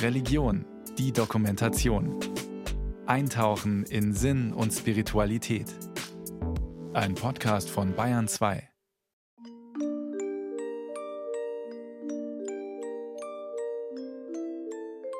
Religion, 0.00 0.64
die 0.98 1.12
Dokumentation. 1.12 2.18
Eintauchen 3.06 3.84
in 3.84 4.12
Sinn 4.12 4.52
und 4.52 4.72
Spiritualität. 4.72 5.66
Ein 6.92 7.14
Podcast 7.14 7.70
von 7.70 7.94
Bayern 7.94 8.28
2. 8.28 8.68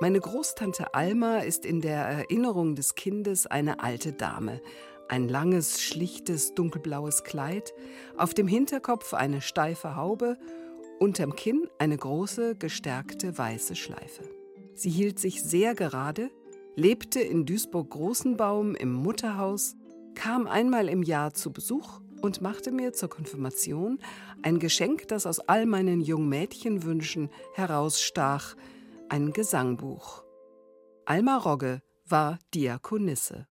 Meine 0.01 0.21
Großtante 0.21 0.95
Alma 0.95 1.39
ist 1.39 1.65
in 1.65 1.81
der 1.81 2.05
Erinnerung 2.05 2.75
des 2.75 2.95
Kindes 2.95 3.47
eine 3.47 3.81
alte 3.81 4.13
Dame. 4.13 4.61
Ein 5.09 5.29
langes, 5.29 5.81
schlichtes, 5.81 6.55
dunkelblaues 6.55 7.23
Kleid, 7.23 7.73
auf 8.17 8.35
dem 8.35 8.49
Hinterkopf 8.49 9.15
eine 9.15 9.41
steife 9.41 9.97
Haube, 9.97 10.39
unterm 11.03 11.35
Kinn 11.35 11.67
eine 11.81 11.99
große, 11.99 12.55
gestärkte 12.55 13.37
weiße 13.37 13.75
Schleife. 13.75 14.23
Sie 14.77 14.89
hielt 14.89 15.19
sich 15.19 15.43
sehr 15.43 15.75
gerade, 15.75 16.31
lebte 16.77 17.19
in 17.19 17.45
Duisburg-Großenbaum 17.45 18.77
im 18.77 18.93
Mutterhaus, 18.93 19.75
kam 20.15 20.47
einmal 20.47 20.89
im 20.89 21.03
Jahr 21.03 21.35
zu 21.35 21.53
Besuch 21.53 22.01
und 22.21 22.41
machte 22.41 22.71
mir 22.71 22.93
zur 22.93 23.11
Konfirmation 23.11 23.99
ein 24.43 24.61
Geschenk, 24.61 25.09
das 25.09 25.27
aus 25.27 25.41
all 25.41 25.67
meinen 25.67 26.01
Jungmädchenwünschen 26.01 27.31
herausstach, 27.55 28.55
ein 29.09 29.33
Gesangbuch. 29.33 30.23
Alma 31.05 31.37
Rogge 31.37 31.83
war 32.07 32.39
Diakonisse. 32.55 33.49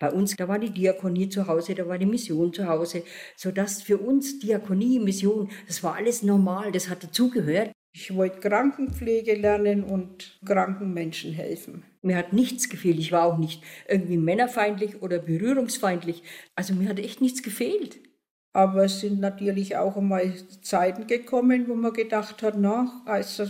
Bei 0.00 0.10
uns, 0.10 0.34
da 0.34 0.48
war 0.48 0.58
die 0.58 0.70
Diakonie 0.70 1.28
zu 1.28 1.46
Hause, 1.46 1.74
da 1.74 1.86
war 1.86 1.98
die 1.98 2.06
Mission 2.06 2.52
zu 2.54 2.66
Hause, 2.66 3.04
sodass 3.36 3.82
für 3.82 3.98
uns 3.98 4.38
Diakonie, 4.38 4.98
Mission, 4.98 5.50
das 5.66 5.82
war 5.84 5.94
alles 5.94 6.22
normal, 6.22 6.72
das 6.72 6.88
hat 6.88 7.04
dazugehört. 7.04 7.70
Ich 7.92 8.14
wollte 8.14 8.40
Krankenpflege 8.40 9.34
lernen 9.34 9.84
und 9.84 10.38
kranken 10.44 10.94
Menschen 10.94 11.32
helfen. 11.32 11.84
Mir 12.02 12.16
hat 12.16 12.32
nichts 12.32 12.70
gefehlt. 12.70 12.98
Ich 12.98 13.12
war 13.12 13.24
auch 13.24 13.36
nicht 13.36 13.62
irgendwie 13.88 14.16
männerfeindlich 14.16 15.02
oder 15.02 15.18
berührungsfeindlich. 15.18 16.22
Also 16.54 16.72
mir 16.72 16.88
hat 16.88 16.98
echt 16.98 17.20
nichts 17.20 17.42
gefehlt. 17.42 17.98
Aber 18.52 18.84
es 18.84 19.00
sind 19.00 19.20
natürlich 19.20 19.76
auch 19.76 19.96
einmal 19.96 20.32
Zeiten 20.62 21.08
gekommen, 21.08 21.68
wo 21.68 21.74
man 21.74 21.92
gedacht 21.92 22.42
hat, 22.42 22.54
na, 22.58 23.02
also, 23.04 23.44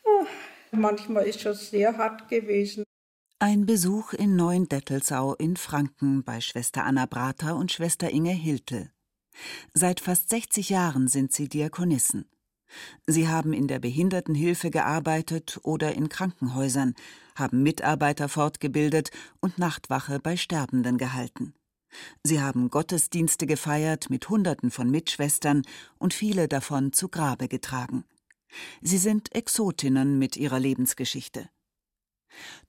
manchmal 0.70 1.26
ist 1.26 1.44
das 1.44 1.70
sehr 1.70 1.96
hart 1.96 2.28
gewesen. 2.28 2.84
Ein 3.42 3.66
Besuch 3.66 4.12
in 4.12 4.36
Neuendettelsau 4.36 5.34
in 5.34 5.56
Franken 5.56 6.22
bei 6.22 6.40
Schwester 6.40 6.84
Anna 6.84 7.06
Brater 7.06 7.56
und 7.56 7.72
Schwester 7.72 8.08
Inge 8.08 8.30
Hiltel. 8.30 8.92
Seit 9.74 9.98
fast 9.98 10.30
60 10.30 10.68
Jahren 10.68 11.08
sind 11.08 11.32
sie 11.32 11.48
Diakonissen. 11.48 12.30
Sie 13.04 13.26
haben 13.26 13.52
in 13.52 13.66
der 13.66 13.80
Behindertenhilfe 13.80 14.70
gearbeitet 14.70 15.58
oder 15.64 15.92
in 15.92 16.08
Krankenhäusern, 16.08 16.94
haben 17.34 17.64
Mitarbeiter 17.64 18.28
fortgebildet 18.28 19.10
und 19.40 19.58
Nachtwache 19.58 20.20
bei 20.20 20.36
Sterbenden 20.36 20.96
gehalten. 20.96 21.52
Sie 22.22 22.40
haben 22.40 22.70
Gottesdienste 22.70 23.48
gefeiert 23.48 24.08
mit 24.08 24.28
Hunderten 24.28 24.70
von 24.70 24.88
Mitschwestern 24.88 25.62
und 25.98 26.14
viele 26.14 26.46
davon 26.46 26.92
zu 26.92 27.08
Grabe 27.08 27.48
getragen. 27.48 28.04
Sie 28.82 28.98
sind 28.98 29.34
Exotinnen 29.34 30.20
mit 30.20 30.36
ihrer 30.36 30.60
Lebensgeschichte. 30.60 31.48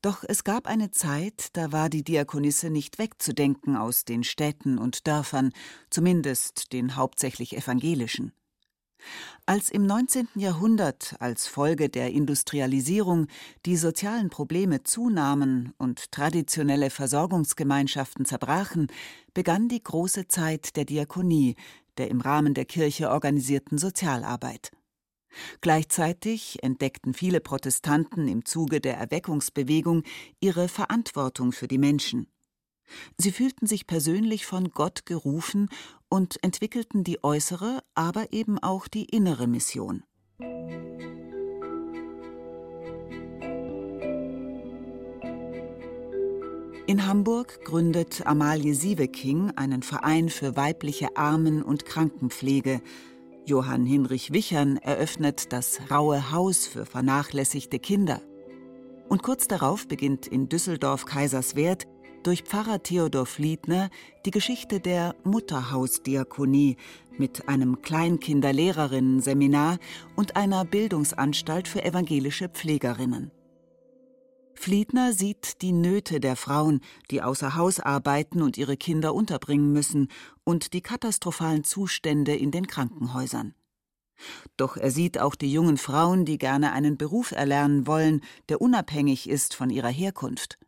Doch 0.01 0.23
es 0.27 0.43
gab 0.43 0.67
eine 0.67 0.91
Zeit, 0.91 1.47
da 1.53 1.71
war 1.71 1.89
die 1.89 2.03
Diakonisse 2.03 2.69
nicht 2.69 2.99
wegzudenken 2.99 3.75
aus 3.75 4.05
den 4.05 4.23
Städten 4.23 4.77
und 4.77 5.07
Dörfern, 5.07 5.51
zumindest 5.89 6.73
den 6.73 6.95
hauptsächlich 6.95 7.55
evangelischen. 7.55 8.33
Als 9.45 9.69
im 9.69 9.85
19. 9.85 10.29
Jahrhundert 10.35 11.15
als 11.19 11.47
Folge 11.47 11.89
der 11.89 12.11
Industrialisierung 12.11 13.27
die 13.65 13.75
sozialen 13.75 14.29
Probleme 14.29 14.83
zunahmen 14.83 15.73
und 15.77 16.11
traditionelle 16.11 16.89
Versorgungsgemeinschaften 16.89 18.25
zerbrachen, 18.25 18.87
begann 19.33 19.67
die 19.67 19.83
große 19.83 20.27
Zeit 20.27 20.77
der 20.77 20.85
Diakonie, 20.85 21.55
der 21.97 22.09
im 22.09 22.21
Rahmen 22.21 22.53
der 22.53 22.65
Kirche 22.65 23.09
organisierten 23.09 23.77
Sozialarbeit. 23.77 24.71
Gleichzeitig 25.61 26.63
entdeckten 26.63 27.13
viele 27.13 27.39
Protestanten 27.39 28.27
im 28.27 28.45
Zuge 28.45 28.81
der 28.81 28.97
Erweckungsbewegung 28.97 30.03
ihre 30.39 30.67
Verantwortung 30.67 31.51
für 31.51 31.67
die 31.67 31.77
Menschen. 31.77 32.27
Sie 33.17 33.31
fühlten 33.31 33.65
sich 33.65 33.87
persönlich 33.87 34.45
von 34.45 34.71
Gott 34.71 35.05
gerufen 35.05 35.69
und 36.09 36.43
entwickelten 36.43 37.03
die 37.03 37.23
äußere, 37.23 37.81
aber 37.95 38.33
eben 38.33 38.59
auch 38.59 38.87
die 38.87 39.05
innere 39.05 39.47
Mission. 39.47 40.03
In 46.85 47.07
Hamburg 47.07 47.63
gründet 47.63 48.27
Amalie 48.27 48.75
Sieveking 48.75 49.51
einen 49.55 49.83
Verein 49.83 50.27
für 50.29 50.57
weibliche 50.57 51.15
Armen- 51.15 51.63
und 51.63 51.85
Krankenpflege. 51.85 52.81
Johann 53.45 53.85
Hinrich 53.85 54.31
Wichern 54.31 54.77
eröffnet 54.77 55.51
das 55.51 55.81
Raue 55.91 56.31
Haus 56.31 56.65
für 56.65 56.85
vernachlässigte 56.85 57.77
Kinder. 57.77 58.21
Und 59.09 59.21
kurz 59.21 59.47
darauf 59.47 59.87
beginnt 59.87 60.27
in 60.27 60.47
Düsseldorf-Kaiserswerth 60.47 61.85
durch 62.23 62.43
Pfarrer 62.43 62.81
Theodor 62.81 63.25
Fliedner 63.25 63.89
die 64.25 64.31
Geschichte 64.31 64.79
der 64.79 65.13
Mutterhausdiakonie 65.25 66.77
mit 67.17 67.49
einem 67.49 67.81
Kleinkinderlehrerinnen-Seminar 67.81 69.77
und 70.15 70.37
einer 70.37 70.63
Bildungsanstalt 70.63 71.67
für 71.67 71.83
evangelische 71.83 72.47
Pflegerinnen. 72.47 73.31
Fliedner 74.55 75.13
sieht 75.13 75.61
die 75.61 75.71
Nöte 75.71 76.19
der 76.19 76.35
Frauen, 76.35 76.81
die 77.11 77.21
außer 77.21 77.55
Haus 77.55 77.79
arbeiten 77.79 78.41
und 78.41 78.57
ihre 78.57 78.77
Kinder 78.77 79.13
unterbringen 79.13 79.73
müssen, 79.73 80.07
und 80.43 80.73
die 80.73 80.81
katastrophalen 80.81 81.63
Zustände 81.63 82.35
in 82.35 82.51
den 82.51 82.67
Krankenhäusern. 82.67 83.55
Doch 84.57 84.77
er 84.77 84.91
sieht 84.91 85.19
auch 85.19 85.35
die 85.35 85.51
jungen 85.51 85.77
Frauen, 85.77 86.25
die 86.25 86.37
gerne 86.37 86.71
einen 86.71 86.97
Beruf 86.97 87.31
erlernen 87.31 87.87
wollen, 87.87 88.21
der 88.49 88.61
unabhängig 88.61 89.29
ist 89.29 89.53
von 89.55 89.69
ihrer 89.69 89.89
Herkunft. 89.89 90.59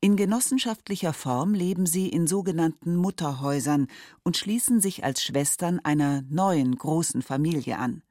In 0.00 0.16
genossenschaftlicher 0.16 1.12
Form 1.12 1.54
leben 1.54 1.86
sie 1.86 2.08
in 2.08 2.26
sogenannten 2.26 2.96
Mutterhäusern 2.96 3.86
und 4.22 4.36
schließen 4.36 4.80
sich 4.80 5.04
als 5.04 5.22
Schwestern 5.22 5.80
einer 5.80 6.22
neuen 6.28 6.76
großen 6.76 7.22
Familie 7.22 7.78
an. 7.78 8.02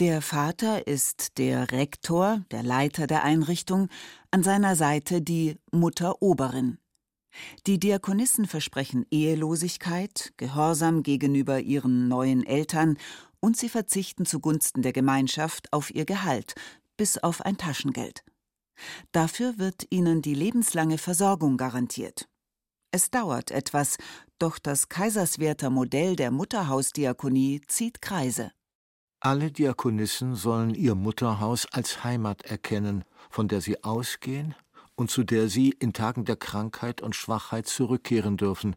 Der 0.00 0.22
Vater 0.22 0.86
ist 0.86 1.36
der 1.36 1.72
Rektor, 1.72 2.42
der 2.50 2.62
Leiter 2.62 3.06
der 3.06 3.22
Einrichtung, 3.22 3.90
an 4.30 4.42
seiner 4.42 4.74
Seite 4.74 5.20
die 5.20 5.58
Mutter 5.72 6.22
Oberin. 6.22 6.78
Die 7.66 7.78
Diakonissen 7.78 8.46
versprechen 8.46 9.04
Ehelosigkeit, 9.10 10.32
Gehorsam 10.38 11.02
gegenüber 11.02 11.60
ihren 11.60 12.08
neuen 12.08 12.46
Eltern 12.46 12.96
und 13.40 13.58
sie 13.58 13.68
verzichten 13.68 14.24
zugunsten 14.24 14.80
der 14.80 14.94
Gemeinschaft 14.94 15.70
auf 15.70 15.94
ihr 15.94 16.06
Gehalt, 16.06 16.54
bis 16.96 17.18
auf 17.18 17.42
ein 17.42 17.58
Taschengeld. 17.58 18.24
Dafür 19.12 19.58
wird 19.58 19.86
ihnen 19.90 20.22
die 20.22 20.34
lebenslange 20.34 20.96
Versorgung 20.96 21.58
garantiert. 21.58 22.26
Es 22.90 23.10
dauert 23.10 23.50
etwas, 23.50 23.98
doch 24.38 24.58
das 24.58 24.88
Kaiserswerther 24.88 25.68
Modell 25.68 26.16
der 26.16 26.30
Mutterhausdiakonie 26.30 27.60
zieht 27.66 28.00
Kreise. 28.00 28.50
Alle 29.22 29.52
Diakonissen 29.52 30.34
sollen 30.34 30.74
ihr 30.74 30.94
Mutterhaus 30.94 31.66
als 31.66 32.04
Heimat 32.04 32.40
erkennen, 32.46 33.04
von 33.28 33.48
der 33.48 33.60
sie 33.60 33.84
ausgehen 33.84 34.54
und 34.94 35.10
zu 35.10 35.24
der 35.24 35.50
sie 35.50 35.76
in 35.78 35.92
Tagen 35.92 36.24
der 36.24 36.36
Krankheit 36.36 37.02
und 37.02 37.14
Schwachheit 37.14 37.66
zurückkehren 37.66 38.38
dürfen, 38.38 38.76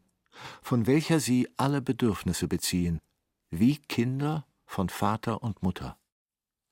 von 0.61 0.85
welcher 0.85 1.21
sie 1.21 1.47
alle 1.55 1.81
Bedürfnisse 1.81 2.49
beziehen, 2.49 2.99
wie 3.51 3.77
Kinder 3.77 4.45
von 4.65 4.89
Vater 4.89 5.41
und 5.43 5.63
Mutter. 5.63 5.97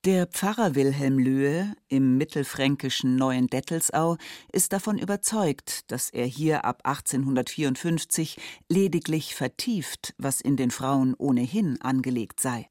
Der 0.04 0.26
Pfarrer 0.26 0.74
Wilhelm 0.74 1.18
Löhe 1.18 1.74
im 1.88 2.18
mittelfränkischen 2.18 3.16
Neuen 3.16 3.46
Dettelsau 3.46 4.18
ist 4.52 4.74
davon 4.74 4.98
überzeugt, 4.98 5.90
dass 5.90 6.10
er 6.10 6.26
hier 6.26 6.66
ab 6.66 6.82
1854 6.84 8.36
lediglich 8.68 9.34
vertieft, 9.34 10.12
was 10.18 10.42
in 10.42 10.58
den 10.58 10.70
Frauen 10.70 11.14
ohnehin 11.16 11.80
angelegt 11.80 12.38
sei. 12.38 12.68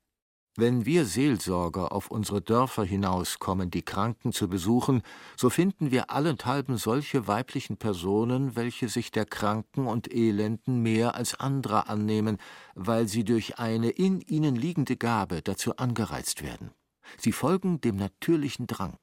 Wenn 0.57 0.85
wir 0.85 1.05
Seelsorger 1.05 1.93
auf 1.93 2.11
unsere 2.11 2.41
Dörfer 2.41 2.83
hinauskommen, 2.83 3.71
die 3.71 3.83
Kranken 3.83 4.33
zu 4.33 4.49
besuchen, 4.49 5.01
so 5.37 5.49
finden 5.49 5.91
wir 5.91 6.09
allenthalben 6.09 6.75
solche 6.75 7.25
weiblichen 7.25 7.77
Personen, 7.77 8.53
welche 8.57 8.89
sich 8.89 9.11
der 9.11 9.25
Kranken 9.25 9.87
und 9.87 10.13
Elenden 10.13 10.81
mehr 10.81 11.15
als 11.15 11.39
andere 11.39 11.87
annehmen, 11.87 12.37
weil 12.75 13.07
sie 13.07 13.23
durch 13.23 13.59
eine 13.59 13.91
in 13.91 14.19
ihnen 14.19 14.57
liegende 14.57 14.97
Gabe 14.97 15.41
dazu 15.41 15.77
angereizt 15.77 16.43
werden. 16.43 16.71
Sie 17.17 17.31
folgen 17.31 17.79
dem 17.79 17.95
natürlichen 17.95 18.67
Drang. 18.67 18.97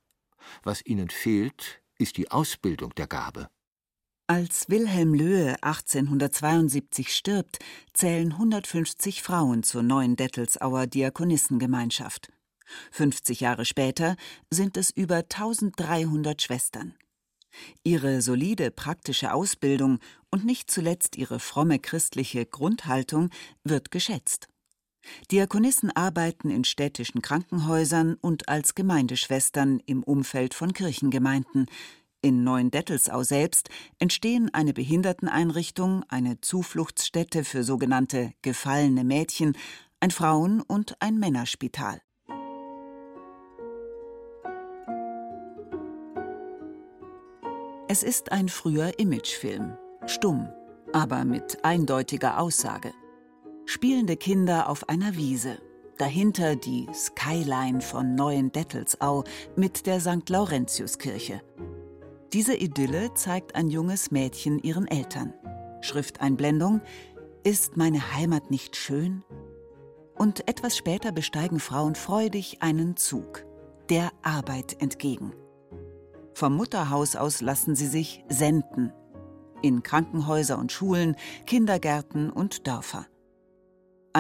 Was 0.65 0.85
ihnen 0.85 1.09
fehlt, 1.09 1.83
ist 1.97 2.19
die 2.19 2.31
Ausbildung 2.31 2.95
der 2.95 3.07
Gabe. 3.07 3.49
Als 4.31 4.69
Wilhelm 4.69 5.15
Löhe 5.15 5.57
1872 5.63 7.17
stirbt, 7.17 7.61
zählen 7.95 8.33
150 8.33 9.23
Frauen 9.23 9.63
zur 9.63 9.83
neuen 9.83 10.17
Dettelsauer 10.17 10.87
Diakonissengemeinschaft. 10.87 12.31
50 12.91 13.41
Jahre 13.41 13.65
später 13.65 14.17
sind 14.51 14.77
es 14.77 14.91
über 14.91 15.17
1300 15.17 16.43
Schwestern. 16.43 16.95
Ihre 17.85 18.21
solide 18.21 18.71
praktische 18.71 19.33
Ausbildung 19.33 19.99
und 20.31 20.45
nicht 20.45 20.71
zuletzt 20.71 21.17
ihre 21.17 21.41
fromme 21.41 21.79
christliche 21.79 22.45
Grundhaltung 22.45 23.31
wird 23.65 23.91
geschätzt. 23.91 24.49
Diakonissen 25.31 25.91
arbeiten 25.97 26.51
in 26.51 26.65
städtischen 26.65 27.23
Krankenhäusern 27.23 28.19
und 28.21 28.51
als 28.51 28.75
Gemeindeschwestern 28.75 29.81
im 29.87 30.03
Umfeld 30.03 30.53
von 30.53 30.75
Kirchengemeinden. 30.75 31.65
In 32.21 32.43
Neuendettelsau 32.43 33.23
selbst 33.23 33.69
entstehen 34.01 34.53
eine 34.53 34.73
Behinderteneinrichtung, 34.73 36.05
eine 36.09 36.41
Zufluchtsstätte 36.41 37.45
für 37.45 37.63
sogenannte 37.63 38.33
gefallene 38.43 39.05
Mädchen, 39.05 39.57
ein 40.01 40.11
Frauen- 40.11 40.61
und 40.61 41.01
ein 41.01 41.19
Männerspital. 41.19 42.01
Es 47.87 48.03
ist 48.03 48.33
ein 48.33 48.49
früher 48.49 48.99
Imagefilm, 48.99 49.79
stumm, 50.07 50.49
aber 50.93 51.25
mit 51.25 51.65
eindeutiger 51.65 52.41
Aussage. 52.41 52.93
Spielende 53.65 54.17
Kinder 54.17 54.69
auf 54.69 54.89
einer 54.89 55.17
Wiese, 55.17 55.59
dahinter 55.99 56.57
die 56.57 56.89
Skyline 56.93 57.81
von 57.81 58.17
Neuendettelsau 58.17 59.23
mit 59.55 59.87
der 59.87 60.01
St. 60.01 60.29
Laurentiuskirche. 60.29 61.43
Diese 62.35 62.55
Idylle 62.55 63.15
zeigt 63.15 63.55
ein 63.55 63.69
junges 63.69 64.11
Mädchen 64.11 64.59
ihren 64.59 64.87
Eltern. 64.87 65.33
Schrifteinblendung 65.81 66.83
Ist 67.43 67.79
meine 67.79 68.15
Heimat 68.15 68.51
nicht 68.51 68.77
schön? 68.77 69.25
Und 70.15 70.47
etwas 70.47 70.77
später 70.77 71.11
besteigen 71.11 71.59
Frauen 71.59 71.95
freudig 71.95 72.59
einen 72.61 72.99
Zug, 72.99 73.47
der 73.89 74.11
Arbeit 74.21 74.83
entgegen. 74.83 75.33
Vom 76.35 76.55
Mutterhaus 76.55 77.17
aus 77.17 77.41
lassen 77.41 77.75
sie 77.75 77.87
sich 77.87 78.23
senden. 78.29 78.93
In 79.63 79.83
Krankenhäuser 79.83 80.59
und 80.59 80.71
Schulen, 80.71 81.17
Kindergärten 81.47 82.29
und 82.31 82.67
Dörfer. 82.67 83.07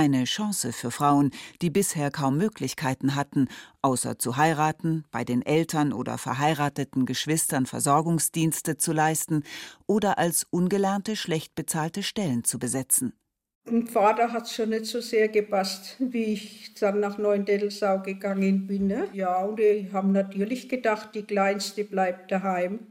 Eine 0.01 0.27
Chance 0.27 0.73
für 0.73 0.93
Frauen, 0.93 1.33
die 1.61 1.71
bisher 1.71 2.13
kaum 2.13 2.37
Möglichkeiten 2.37 3.17
hatten, 3.17 3.49
außer 3.83 4.17
zu 4.17 4.37
heiraten, 4.37 5.03
bei 5.11 5.25
den 5.25 5.43
Eltern 5.43 5.93
oder 5.93 6.19
verheirateten 6.19 7.05
Geschwistern 7.05 7.67
Versorgungsdienste 7.67 8.77
zu 8.77 8.93
leisten 8.93 9.43
oder 9.89 10.17
als 10.17 10.47
ungelernte, 10.51 11.17
schlecht 11.17 11.57
bezahlte 11.57 12.05
Stellen 12.05 12.45
zu 12.45 12.61
besetzen. 12.61 13.13
Dem 13.69 13.89
Vater 13.89 14.33
hat 14.33 14.45
es 14.45 14.55
schon 14.55 14.69
nicht 14.69 14.87
so 14.87 15.01
sehr 15.01 15.27
gepasst, 15.27 15.97
wie 15.99 16.27
ich 16.27 16.75
dann 16.75 17.01
nach 17.01 17.19
Neuendettelsau 17.19 18.01
gegangen 18.01 18.69
bin. 18.69 18.87
Ne? 18.87 19.09
Ja, 19.13 19.43
und 19.43 19.59
die 19.59 19.91
haben 19.93 20.13
natürlich 20.13 20.69
gedacht, 20.69 21.13
die 21.17 21.25
Kleinste 21.25 21.83
bleibt 21.83 22.31
daheim. 22.31 22.87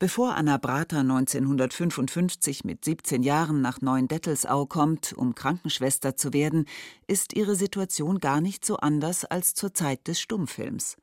Bevor 0.00 0.34
Anna 0.34 0.56
Brater 0.56 0.98
1955 1.00 2.64
mit 2.64 2.84
17 2.84 3.22
Jahren 3.22 3.60
nach 3.60 3.80
Neuendettelsau 3.80 4.66
kommt, 4.66 5.12
um 5.12 5.36
Krankenschwester 5.36 6.16
zu 6.16 6.32
werden, 6.32 6.66
ist 7.06 7.32
ihre 7.32 7.54
Situation 7.54 8.18
gar 8.18 8.40
nicht 8.40 8.64
so 8.64 8.76
anders 8.76 9.24
als 9.24 9.54
zur 9.54 9.72
Zeit 9.72 10.08
des 10.08 10.20
Stummfilms. 10.20 10.96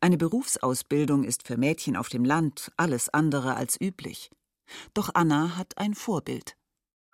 Eine 0.00 0.16
Berufsausbildung 0.16 1.22
ist 1.22 1.46
für 1.46 1.56
Mädchen 1.56 1.96
auf 1.96 2.08
dem 2.08 2.24
Land 2.24 2.72
alles 2.76 3.08
andere 3.08 3.54
als 3.54 3.80
üblich. 3.80 4.30
Doch 4.92 5.10
Anna 5.14 5.56
hat 5.56 5.78
ein 5.78 5.94
Vorbild. 5.94 6.56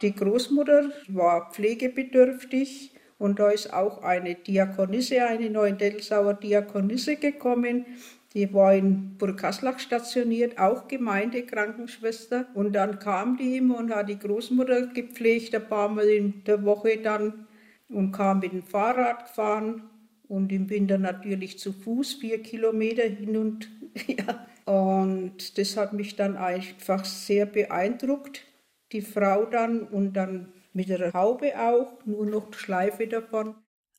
Die 0.01 0.15
Großmutter 0.15 0.91
war 1.09 1.53
pflegebedürftig 1.53 2.95
und 3.19 3.39
da 3.39 3.51
ist 3.51 3.73
auch 3.73 4.03
eine 4.03 4.35
Diakonisse, 4.35 5.27
eine 5.27 5.51
Neuendelsauer 5.51 6.35
Diakonisse 6.35 7.17
gekommen. 7.17 7.85
Die 8.35 8.53
war 8.55 8.75
in 8.75 9.17
Burghaslach 9.19 9.79
stationiert, 9.79 10.59
auch 10.59 10.89
Gemeindekrankenschwester. 10.89 12.47
Und 12.55 12.73
dann 12.73 12.99
kam 12.99 13.37
die 13.37 13.59
immer 13.59 13.79
und 13.79 13.95
hat 13.95 14.09
die 14.09 14.19
Großmutter 14.19 14.87
gepflegt, 14.89 15.55
ein 15.55 15.69
paar 15.69 15.89
Mal 15.89 16.09
in 16.09 16.45
der 16.45 16.65
Woche 16.65 16.99
dann 16.99 17.47
und 17.89 18.13
kam 18.13 18.41
mit 18.41 18.53
dem 18.53 18.63
Fahrrad 18.63 19.27
gefahren 19.27 19.83
und 20.29 20.51
im 20.51 20.71
Winter 20.71 20.97
natürlich 20.97 21.59
zu 21.59 21.75
Fuß, 21.75 22.15
vier 22.15 22.41
Kilometer 22.43 23.03
hin 23.03 23.37
und 23.37 23.69
ja. 24.07 24.47
Und 24.65 25.59
das 25.59 25.77
hat 25.77 25.93
mich 25.93 26.17
dann 26.17 26.37
einfach 26.37 27.05
sehr 27.05 27.47
beeindruckt 27.47 28.47
die 28.93 29.03
Frau 29.03 29.45
dann 29.47 29.83
und 29.83 30.13
dann 30.15 30.53
mit 30.73 30.89
der 30.89 31.13
Haube 31.13 31.59
auch, 31.59 32.05
nur 32.05 32.27
noch 32.27 32.51
die 32.51 32.59
Schleife 32.59 33.07
davon. 33.07 33.55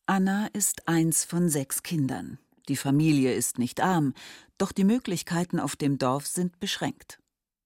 Anna 0.06 0.47
ist 0.53 0.88
eins 0.88 1.24
von 1.25 1.50
sechs 1.50 1.83
Kindern. 1.83 2.39
Die 2.69 2.77
Familie 2.77 3.33
ist 3.33 3.60
nicht 3.60 3.81
arm, 3.81 4.13
doch 4.57 4.71
die 4.71 4.86
Möglichkeiten 4.86 5.60
auf 5.60 5.75
dem 5.75 5.98
Dorf 5.98 6.27
sind 6.27 6.60
beschränkt. 6.60 7.19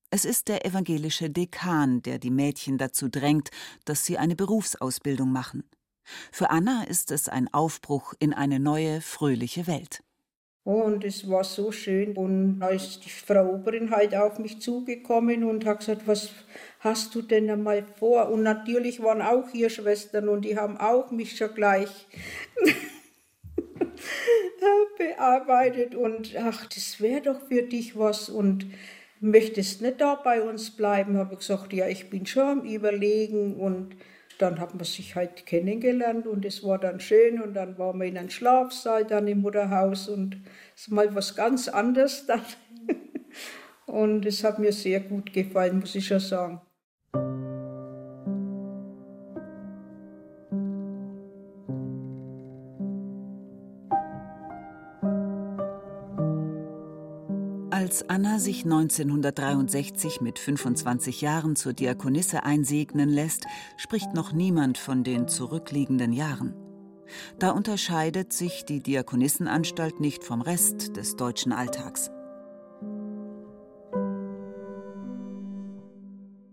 Es 0.09 0.25
ist 0.25 0.47
der 0.47 0.65
evangelische 0.65 1.29
Dekan, 1.29 2.01
der 2.01 2.17
die 2.17 2.31
Mädchen 2.31 2.77
dazu 2.77 3.09
drängt, 3.09 3.51
dass 3.85 4.05
sie 4.05 4.17
eine 4.17 4.35
Berufsausbildung 4.35 5.31
machen. 5.31 5.63
Für 6.31 6.49
Anna 6.49 6.83
ist 6.83 7.11
es 7.11 7.27
ein 7.27 7.53
Aufbruch 7.53 8.13
in 8.19 8.33
eine 8.33 8.59
neue, 8.59 9.01
fröhliche 9.01 9.67
Welt. 9.67 10.03
Und 10.63 11.05
es 11.05 11.29
war 11.29 11.45
so 11.45 11.71
schön. 11.71 12.17
Und 12.17 12.59
da 12.59 12.69
ist 12.69 13.05
die 13.05 13.09
Frau 13.09 13.53
Oberin 13.53 13.91
halt 13.91 14.15
auf 14.15 14.37
mich 14.37 14.59
zugekommen 14.61 15.43
und 15.43 15.65
hat 15.65 15.79
gesagt, 15.79 16.07
was 16.07 16.31
hast 16.79 17.15
du 17.15 17.21
denn 17.21 17.49
einmal 17.49 17.85
vor? 17.99 18.29
Und 18.29 18.43
natürlich 18.43 19.01
waren 19.01 19.21
auch 19.21 19.49
hier 19.49 19.69
Schwestern 19.69 20.27
und 20.27 20.43
die 20.43 20.57
haben 20.57 20.77
auch 20.77 21.11
mich 21.11 21.37
schon 21.37 21.53
gleich 21.53 21.89
bearbeitet. 24.97 25.95
Und 25.95 26.35
ach, 26.37 26.65
das 26.65 27.01
wäre 27.01 27.21
doch 27.21 27.47
für 27.47 27.63
dich 27.63 27.97
was. 27.97 28.29
Und 28.29 28.67
möchtest 29.19 29.81
nicht 29.81 30.01
da 30.01 30.15
bei 30.15 30.41
uns 30.41 30.71
bleiben? 30.71 31.17
Habe 31.17 31.33
ich 31.33 31.39
gesagt, 31.39 31.73
ja, 31.73 31.87
ich 31.87 32.09
bin 32.09 32.25
schon 32.25 32.59
am 32.59 32.61
Überlegen 32.65 33.55
und 33.55 33.95
dann 34.37 34.59
hat 34.59 34.75
man 34.75 34.83
sich 34.85 35.15
halt 35.15 35.45
kennengelernt 35.45 36.27
und 36.27 36.45
es 36.45 36.63
war 36.63 36.77
dann 36.77 36.99
schön 36.99 37.41
und 37.41 37.55
dann 37.55 37.77
waren 37.79 37.99
wir 37.99 38.05
in 38.05 38.17
einem 38.17 38.29
Schlafsaal 38.29 39.03
dann 39.05 39.27
im 39.27 39.41
Mutterhaus 39.41 40.07
und 40.09 40.37
es 40.75 40.83
ist 40.83 40.91
mal 40.91 41.13
was 41.15 41.35
ganz 41.35 41.67
anderes 41.67 42.25
dann. 42.27 42.41
Und 43.87 44.25
es 44.25 44.43
hat 44.43 44.59
mir 44.59 44.73
sehr 44.73 44.99
gut 44.99 45.31
gefallen, 45.31 45.79
muss 45.79 45.95
ich 45.95 46.05
schon 46.05 46.19
sagen. 46.19 46.59
Als 57.87 58.09
Anna 58.09 58.37
sich 58.37 58.65
1963 58.65 60.19
mit 60.19 60.39
25 60.39 61.21
Jahren 61.21 61.55
zur 61.55 61.71
Diakonisse 61.71 62.43
einsegnen 62.43 63.07
lässt, 63.07 63.45
spricht 63.77 64.13
noch 64.13 64.33
niemand 64.33 64.77
von 64.77 65.05
den 65.05 65.29
zurückliegenden 65.29 66.11
Jahren. 66.11 66.53
Da 67.39 67.51
unterscheidet 67.51 68.33
sich 68.33 68.65
die 68.65 68.81
Diakonissenanstalt 68.81 70.01
nicht 70.01 70.25
vom 70.25 70.41
Rest 70.41 70.97
des 70.97 71.15
deutschen 71.15 71.53
Alltags. 71.53 72.11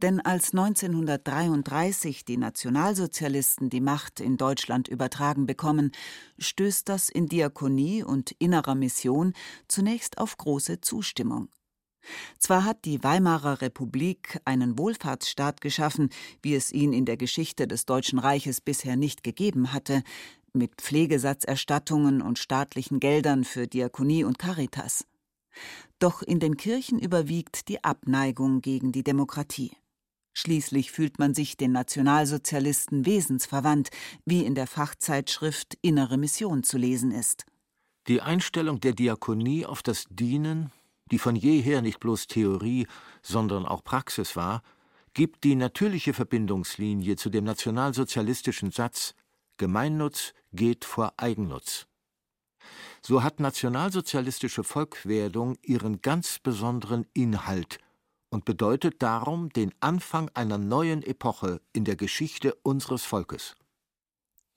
Denn 0.04 0.20
als 0.20 0.50
1933 0.50 2.26
die 2.26 2.36
Nationalsozialisten 2.36 3.70
die 3.70 3.80
Macht 3.80 4.20
in 4.20 4.36
Deutschland 4.36 4.86
übertragen 4.86 5.46
bekommen, 5.46 5.92
stößt 6.36 6.86
das 6.90 7.08
in 7.08 7.26
Diakonie 7.26 8.04
und 8.04 8.32
innerer 8.32 8.74
Mission 8.74 9.32
zunächst 9.66 10.18
auf 10.18 10.36
große 10.36 10.82
Zustimmung. 10.82 11.48
Zwar 12.38 12.66
hat 12.66 12.84
die 12.84 13.02
Weimarer 13.02 13.62
Republik 13.62 14.38
einen 14.44 14.78
Wohlfahrtsstaat 14.78 15.62
geschaffen, 15.62 16.10
wie 16.42 16.54
es 16.54 16.70
ihn 16.70 16.92
in 16.92 17.06
der 17.06 17.16
Geschichte 17.16 17.66
des 17.66 17.86
Deutschen 17.86 18.18
Reiches 18.18 18.60
bisher 18.60 18.96
nicht 18.96 19.24
gegeben 19.24 19.72
hatte, 19.72 20.02
mit 20.52 20.82
Pflegesatzerstattungen 20.82 22.20
und 22.20 22.38
staatlichen 22.38 23.00
Geldern 23.00 23.42
für 23.42 23.66
Diakonie 23.66 24.24
und 24.24 24.38
Caritas. 24.38 25.06
Doch 25.98 26.20
in 26.20 26.40
den 26.40 26.58
Kirchen 26.58 26.98
überwiegt 26.98 27.68
die 27.68 27.82
Abneigung 27.82 28.60
gegen 28.60 28.92
die 28.92 29.02
Demokratie. 29.02 29.72
Schließlich 30.34 30.90
fühlt 30.90 31.18
man 31.20 31.32
sich 31.32 31.56
den 31.56 31.72
Nationalsozialisten 31.72 33.06
wesensverwandt, 33.06 33.90
wie 34.24 34.44
in 34.44 34.56
der 34.56 34.66
Fachzeitschrift 34.66 35.78
Innere 35.80 36.18
Mission 36.18 36.64
zu 36.64 36.76
lesen 36.76 37.12
ist. 37.12 37.46
Die 38.08 38.20
Einstellung 38.20 38.80
der 38.80 38.92
Diakonie 38.92 39.64
auf 39.64 39.82
das 39.82 40.06
Dienen, 40.10 40.72
die 41.10 41.18
von 41.18 41.36
jeher 41.36 41.82
nicht 41.82 42.00
bloß 42.00 42.26
Theorie, 42.26 42.86
sondern 43.22 43.64
auch 43.64 43.84
Praxis 43.84 44.34
war, 44.34 44.62
gibt 45.14 45.44
die 45.44 45.54
natürliche 45.54 46.12
Verbindungslinie 46.12 47.14
zu 47.14 47.30
dem 47.30 47.44
nationalsozialistischen 47.44 48.72
Satz 48.72 49.14
Gemeinnutz 49.56 50.34
geht 50.52 50.84
vor 50.84 51.12
Eigennutz. 51.16 51.86
So 53.02 53.22
hat 53.22 53.38
nationalsozialistische 53.38 54.64
Volkwerdung 54.64 55.56
ihren 55.62 56.00
ganz 56.02 56.40
besonderen 56.40 57.06
Inhalt 57.12 57.78
und 58.34 58.44
bedeutet 58.44 59.00
darum 59.00 59.48
den 59.50 59.72
Anfang 59.78 60.28
einer 60.34 60.58
neuen 60.58 61.04
Epoche 61.04 61.60
in 61.72 61.84
der 61.84 61.94
Geschichte 61.94 62.52
unseres 62.64 63.04
Volkes. 63.04 63.54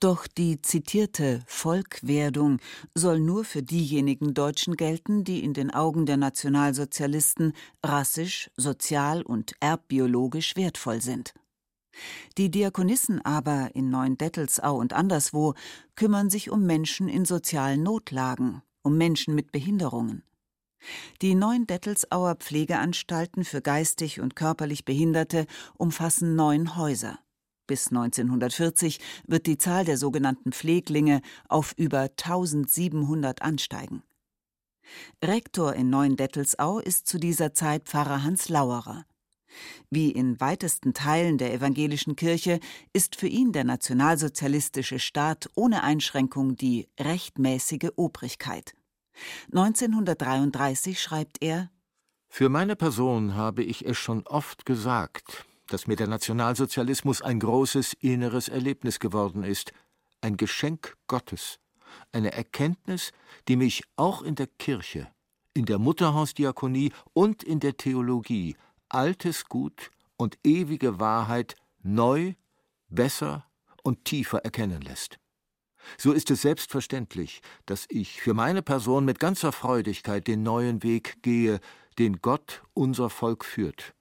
Doch 0.00 0.26
die 0.26 0.60
zitierte 0.62 1.42
Volkwerdung 1.46 2.58
soll 2.94 3.20
nur 3.20 3.44
für 3.44 3.62
diejenigen 3.62 4.34
Deutschen 4.34 4.76
gelten, 4.76 5.22
die 5.22 5.44
in 5.44 5.54
den 5.54 5.72
Augen 5.72 6.06
der 6.06 6.16
Nationalsozialisten 6.16 7.52
rassisch, 7.84 8.50
sozial 8.56 9.22
und 9.22 9.54
erbbiologisch 9.60 10.56
wertvoll 10.56 11.00
sind. 11.00 11.32
Die 12.36 12.50
Diakonissen 12.50 13.24
aber 13.24 13.70
in 13.74 13.90
Neuendettelsau 13.90 14.76
und 14.76 14.92
anderswo 14.92 15.54
kümmern 15.94 16.30
sich 16.30 16.50
um 16.50 16.66
Menschen 16.66 17.08
in 17.08 17.24
sozialen 17.24 17.84
Notlagen, 17.84 18.62
um 18.82 18.96
Menschen 18.96 19.36
mit 19.36 19.52
Behinderungen. 19.52 20.24
Die 21.22 21.34
neun 21.34 21.66
Dettelsauer 21.66 22.36
Pflegeanstalten 22.36 23.44
für 23.44 23.60
geistig 23.60 24.20
und 24.20 24.36
körperlich 24.36 24.84
Behinderte 24.84 25.46
umfassen 25.76 26.36
neun 26.36 26.76
Häuser. 26.76 27.18
Bis 27.66 27.88
1940 27.88 28.98
wird 29.26 29.46
die 29.46 29.58
Zahl 29.58 29.84
der 29.84 29.98
sogenannten 29.98 30.52
Pfleglinge 30.52 31.20
auf 31.48 31.74
über 31.76 32.02
1700 32.02 33.42
ansteigen. 33.42 34.02
Rektor 35.22 35.74
in 35.74 35.90
Neuendettelsau 35.90 36.78
ist 36.78 37.06
zu 37.06 37.18
dieser 37.18 37.52
Zeit 37.52 37.84
Pfarrer 37.84 38.24
Hans 38.24 38.48
Lauerer. 38.48 39.04
Wie 39.90 40.10
in 40.10 40.40
weitesten 40.40 40.94
Teilen 40.94 41.36
der 41.36 41.52
evangelischen 41.52 42.16
Kirche 42.16 42.60
ist 42.92 43.16
für 43.16 43.28
ihn 43.28 43.52
der 43.52 43.64
nationalsozialistische 43.64 44.98
Staat 44.98 45.50
ohne 45.54 45.82
Einschränkung 45.82 46.56
die 46.56 46.88
rechtmäßige 46.98 47.90
Obrigkeit. 47.96 48.74
1933 49.52 51.00
schreibt 51.00 51.42
er 51.42 51.70
Für 52.28 52.48
meine 52.48 52.76
Person 52.76 53.34
habe 53.34 53.62
ich 53.62 53.86
es 53.86 53.96
schon 53.96 54.26
oft 54.26 54.66
gesagt, 54.66 55.46
dass 55.68 55.86
mir 55.86 55.96
der 55.96 56.08
Nationalsozialismus 56.08 57.22
ein 57.22 57.40
großes 57.40 57.94
inneres 58.00 58.48
Erlebnis 58.48 59.00
geworden 59.00 59.44
ist, 59.44 59.72
ein 60.20 60.36
Geschenk 60.36 60.96
Gottes, 61.06 61.58
eine 62.12 62.32
Erkenntnis, 62.32 63.12
die 63.48 63.56
mich 63.56 63.84
auch 63.96 64.22
in 64.22 64.34
der 64.34 64.46
Kirche, 64.46 65.08
in 65.54 65.64
der 65.66 65.78
Mutterhausdiakonie 65.78 66.92
und 67.12 67.42
in 67.42 67.60
der 67.60 67.76
Theologie 67.76 68.56
altes 68.88 69.44
Gut 69.46 69.90
und 70.16 70.38
ewige 70.44 70.98
Wahrheit 71.00 71.56
neu, 71.82 72.34
besser 72.88 73.46
und 73.82 74.04
tiefer 74.04 74.44
erkennen 74.44 74.82
lässt. 74.82 75.18
So 75.96 76.12
ist 76.12 76.30
es 76.30 76.42
selbstverständlich, 76.42 77.40
dass 77.66 77.86
ich 77.88 78.20
für 78.20 78.34
meine 78.34 78.62
Person 78.62 79.04
mit 79.04 79.18
ganzer 79.20 79.52
Freudigkeit 79.52 80.26
den 80.26 80.42
neuen 80.42 80.82
Weg 80.82 81.22
gehe, 81.22 81.60
den 81.98 82.20
Gott 82.20 82.62
unser 82.74 83.10
Volk 83.10 83.44
führt. 83.44 83.94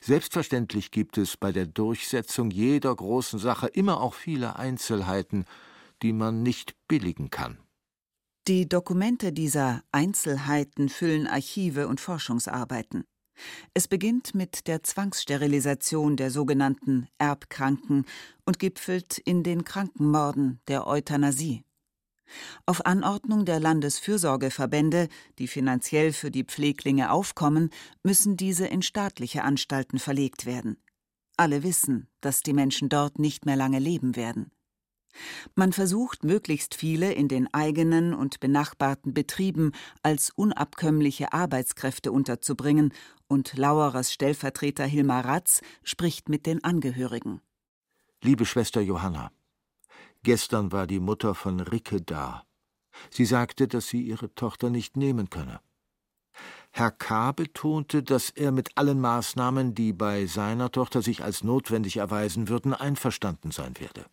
Selbstverständlich 0.00 0.90
gibt 0.90 1.18
es 1.18 1.36
bei 1.36 1.52
der 1.52 1.66
Durchsetzung 1.66 2.50
jeder 2.50 2.94
großen 2.94 3.38
Sache 3.38 3.66
immer 3.68 4.00
auch 4.00 4.14
viele 4.14 4.56
Einzelheiten, 4.56 5.44
die 6.02 6.12
man 6.12 6.42
nicht 6.42 6.74
billigen 6.88 7.30
kann. 7.30 7.58
Die 8.46 8.68
Dokumente 8.68 9.32
dieser 9.32 9.82
Einzelheiten 9.90 10.88
füllen 10.88 11.26
Archive 11.26 11.88
und 11.88 12.00
Forschungsarbeiten. 12.00 13.04
Es 13.74 13.88
beginnt 13.88 14.34
mit 14.34 14.66
der 14.68 14.82
Zwangssterilisation 14.82 16.16
der 16.16 16.30
sogenannten 16.30 17.08
Erbkranken 17.18 18.04
und 18.44 18.58
gipfelt 18.58 19.18
in 19.18 19.42
den 19.42 19.64
Krankenmorden 19.64 20.60
der 20.68 20.86
Euthanasie. 20.86 21.64
Auf 22.66 22.86
Anordnung 22.86 23.44
der 23.44 23.60
Landesfürsorgeverbände, 23.60 25.08
die 25.38 25.48
finanziell 25.48 26.12
für 26.12 26.30
die 26.30 26.44
Pfleglinge 26.44 27.10
aufkommen, 27.10 27.70
müssen 28.02 28.36
diese 28.36 28.66
in 28.66 28.82
staatliche 28.82 29.42
Anstalten 29.42 29.98
verlegt 29.98 30.46
werden. 30.46 30.78
Alle 31.36 31.62
wissen, 31.62 32.08
dass 32.20 32.42
die 32.42 32.52
Menschen 32.52 32.88
dort 32.88 33.18
nicht 33.18 33.44
mehr 33.44 33.56
lange 33.56 33.78
leben 33.78 34.16
werden. 34.16 34.50
Man 35.54 35.72
versucht, 35.72 36.24
möglichst 36.24 36.74
viele 36.74 37.12
in 37.12 37.28
den 37.28 37.52
eigenen 37.52 38.14
und 38.14 38.40
benachbarten 38.40 39.14
Betrieben 39.14 39.72
als 40.02 40.30
unabkömmliche 40.30 41.32
Arbeitskräfte 41.32 42.12
unterzubringen, 42.12 42.92
und 43.26 43.56
Lauerers 43.56 44.12
Stellvertreter 44.12 44.84
Hilmar 44.84 45.24
Ratz 45.24 45.62
spricht 45.82 46.28
mit 46.28 46.46
den 46.46 46.62
Angehörigen. 46.62 47.40
Liebe 48.22 48.44
Schwester 48.44 48.80
Johanna, 48.80 49.32
gestern 50.22 50.72
war 50.72 50.86
die 50.86 51.00
Mutter 51.00 51.34
von 51.34 51.60
Ricke 51.60 52.00
da. 52.00 52.44
Sie 53.10 53.24
sagte, 53.24 53.66
dass 53.66 53.88
sie 53.88 54.02
ihre 54.02 54.34
Tochter 54.34 54.70
nicht 54.70 54.96
nehmen 54.96 55.30
könne. 55.30 55.60
Herr 56.70 56.90
K. 56.90 57.32
betonte, 57.32 58.02
dass 58.02 58.30
er 58.30 58.50
mit 58.50 58.76
allen 58.76 59.00
Maßnahmen, 59.00 59.74
die 59.74 59.92
bei 59.92 60.26
seiner 60.26 60.72
Tochter 60.72 61.02
sich 61.02 61.22
als 61.22 61.44
notwendig 61.44 61.98
erweisen 61.98 62.48
würden, 62.48 62.74
einverstanden 62.74 63.52
sein 63.52 63.78
werde. 63.78 64.06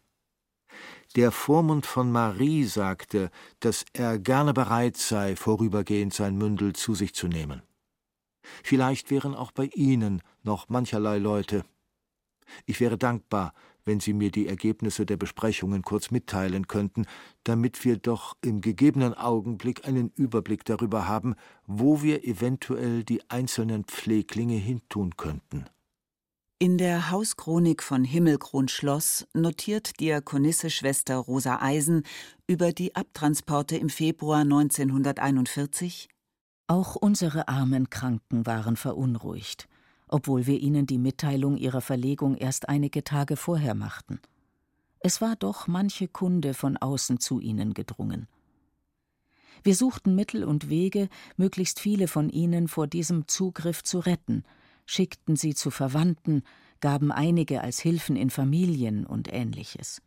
Der 1.18 1.32
Vormund 1.34 1.86
von 1.86 2.10
Marie 2.10 2.63
sagte, 2.63 3.32
dass 3.60 3.84
er 3.91 4.18
gerne 4.18 4.53
bereit 4.53 4.96
sei, 4.96 5.36
vorübergehend 5.36 6.13
sein 6.13 6.38
Mündel 6.38 6.72
zu 6.72 6.96
sich 6.96 7.13
zu 7.13 7.27
nehmen. 7.27 7.62
Vielleicht 8.63 9.12
wären 9.12 9.36
auch 9.36 9.51
bei 9.51 9.65
Ihnen 9.74 10.22
noch 10.44 10.70
mancherlei 10.70 11.18
Leute. 11.18 11.65
Ich 12.65 12.80
wäre 12.80 12.98
dankbar, 12.98 13.53
wenn 13.84 14.00
Sie 14.00 14.13
mir 14.13 14.32
die 14.32 14.48
Ergebnisse 14.48 15.06
der 15.06 15.18
Besprechungen 15.18 15.82
kurz 15.82 16.12
mitteilen 16.12 16.68
könnten, 16.68 17.06
damit 17.44 17.84
wir 17.84 17.98
doch 17.98 18.38
im 18.41 18.62
gegebenen 18.62 19.13
Augenblick 19.13 19.86
einen 19.86 20.12
Überblick 20.15 20.63
darüber 20.63 21.10
haben, 21.10 21.36
wo 21.65 22.01
wir 22.01 22.24
eventuell 22.24 23.03
die 23.03 23.30
einzelnen 23.30 23.84
Pfleglinge 23.84 24.56
hintun 24.56 25.18
könnten. 25.18 25.65
In 26.62 26.77
der 26.77 27.10
Hauschronik 27.10 27.82
von 27.82 28.03
Himmelkronschloss 28.03 29.25
notiert 29.34 30.00
Diakonisse-Schwester 30.00 31.15
Rosa 31.15 31.60
Eisen 31.60 32.03
über 32.46 32.72
die 32.72 32.96
Abtransporte 32.96 33.77
im 33.77 33.89
Februar 33.89 34.41
1941. 34.41 36.08
Auch 36.68 36.96
unsere 36.96 37.48
armen 37.48 37.89
Kranken 37.89 38.46
waren 38.46 38.75
verunruhigt, 38.75 39.68
obwohl 40.08 40.46
wir 40.46 40.60
ihnen 40.60 40.86
die 40.86 41.00
Mitteilung 41.00 41.58
ihrer 41.58 41.82
Verlegung 41.82 42.38
erst 42.38 42.70
einige 42.70 43.03
Tage 43.03 43.38
vorher 43.38 43.74
machten. 43.74 44.20
Es 45.00 45.20
war 45.20 45.36
doch 45.36 45.65
manche 45.65 46.08
Kunde 46.08 46.53
von 46.53 46.77
außen 46.77 47.20
zu 47.20 47.39
ihnen 47.39 47.74
gedrungen. 47.74 48.27
Wir 49.63 49.74
suchten 49.74 50.13
Mittel 50.13 50.44
und 50.44 50.70
Wege, 50.70 51.10
möglichst 51.38 51.80
viele 51.80 52.08
von 52.08 52.30
ihnen 52.30 52.68
vor 52.68 52.86
diesem 52.86 53.27
Zugriff 53.27 53.82
zu 53.82 53.98
retten– 53.98 54.44
schickten 54.85 55.35
sie 55.35 55.53
zu 55.53 55.71
Verwandten, 55.71 56.43
gaben 56.79 57.11
einige 57.11 57.61
als 57.61 57.79
Hilfen 57.79 58.15
in 58.15 58.29
Familien 58.29 59.05
und 59.05 59.31
ähnliches. 59.31 60.01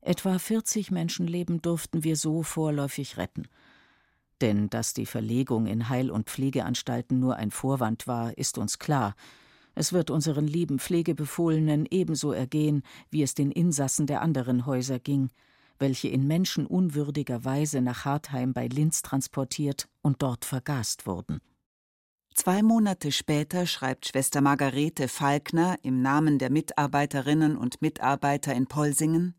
Etwa 0.00 0.38
40 0.38 0.90
Menschenleben 0.90 1.62
durften 1.62 2.02
wir 2.02 2.16
so 2.16 2.42
vorläufig 2.42 3.18
retten. 3.18 3.46
Denn 4.40 4.68
dass 4.68 4.94
die 4.94 5.06
Verlegung 5.06 5.66
in 5.66 5.88
Heil- 5.88 6.10
und 6.10 6.28
Pflegeanstalten 6.28 7.20
nur 7.20 7.36
ein 7.36 7.52
Vorwand 7.52 8.08
war, 8.08 8.36
ist 8.36 8.58
uns 8.58 8.80
klar. 8.80 9.14
Es 9.74 9.92
wird 9.92 10.10
unseren 10.10 10.46
lieben 10.46 10.80
Pflegebefohlenen 10.80 11.86
ebenso 11.90 12.32
ergehen, 12.32 12.82
wie 13.10 13.22
es 13.22 13.34
den 13.34 13.52
Insassen 13.52 14.06
der 14.06 14.20
anderen 14.20 14.66
Häuser 14.66 14.98
ging, 14.98 15.30
welche 15.78 16.08
in 16.08 16.26
menschenunwürdiger 16.26 17.44
Weise 17.44 17.80
nach 17.80 18.04
Hartheim 18.04 18.52
bei 18.52 18.66
Linz 18.66 19.02
transportiert 19.02 19.88
und 20.02 20.22
dort 20.22 20.44
vergast 20.44 21.06
wurden. 21.06 21.40
Zwei 22.34 22.62
Monate 22.62 23.12
später 23.12 23.66
schreibt 23.66 24.06
Schwester 24.06 24.40
Margarete 24.40 25.08
Falkner 25.08 25.76
im 25.82 26.00
Namen 26.00 26.38
der 26.38 26.50
Mitarbeiterinnen 26.50 27.58
und 27.58 27.82
Mitarbeiter 27.82 28.54
in 28.54 28.66
Polsingen 28.66 29.34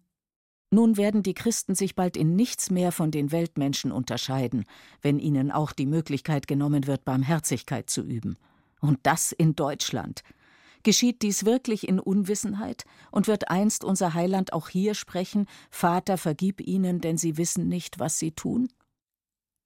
Nun 0.69 0.95
werden 0.95 1.23
die 1.23 1.33
Christen 1.33 1.73
sich 1.73 1.95
bald 1.95 2.15
in 2.15 2.35
nichts 2.35 2.69
mehr 2.69 2.91
von 2.91 3.09
den 3.09 3.31
Weltmenschen 3.31 3.91
unterscheiden, 3.91 4.65
wenn 5.01 5.17
ihnen 5.17 5.51
auch 5.51 5.71
die 5.71 5.88
Möglichkeit 5.88 6.47
genommen 6.47 6.85
wird, 6.85 7.03
Barmherzigkeit 7.03 7.89
zu 7.89 8.03
üben. 8.03 8.38
Und 8.79 9.00
das 9.03 9.31
in 9.31 9.55
Deutschland. 9.55 10.21
Geschieht 10.83 11.23
dies 11.23 11.45
wirklich 11.45 11.88
in 11.88 12.00
Unwissenheit 12.00 12.85
und 13.09 13.27
wird 13.27 13.50
einst 13.50 13.83
unser 13.83 14.13
Heiland 14.13 14.53
auch 14.53 14.69
hier 14.69 14.93
sprechen, 14.93 15.47
Vater, 15.71 16.17
vergib 16.17 16.62
ihnen, 16.62 17.01
denn 17.01 17.17
sie 17.17 17.38
wissen 17.38 17.67
nicht, 17.67 17.97
was 17.97 18.19
sie 18.19 18.31
tun? 18.33 18.67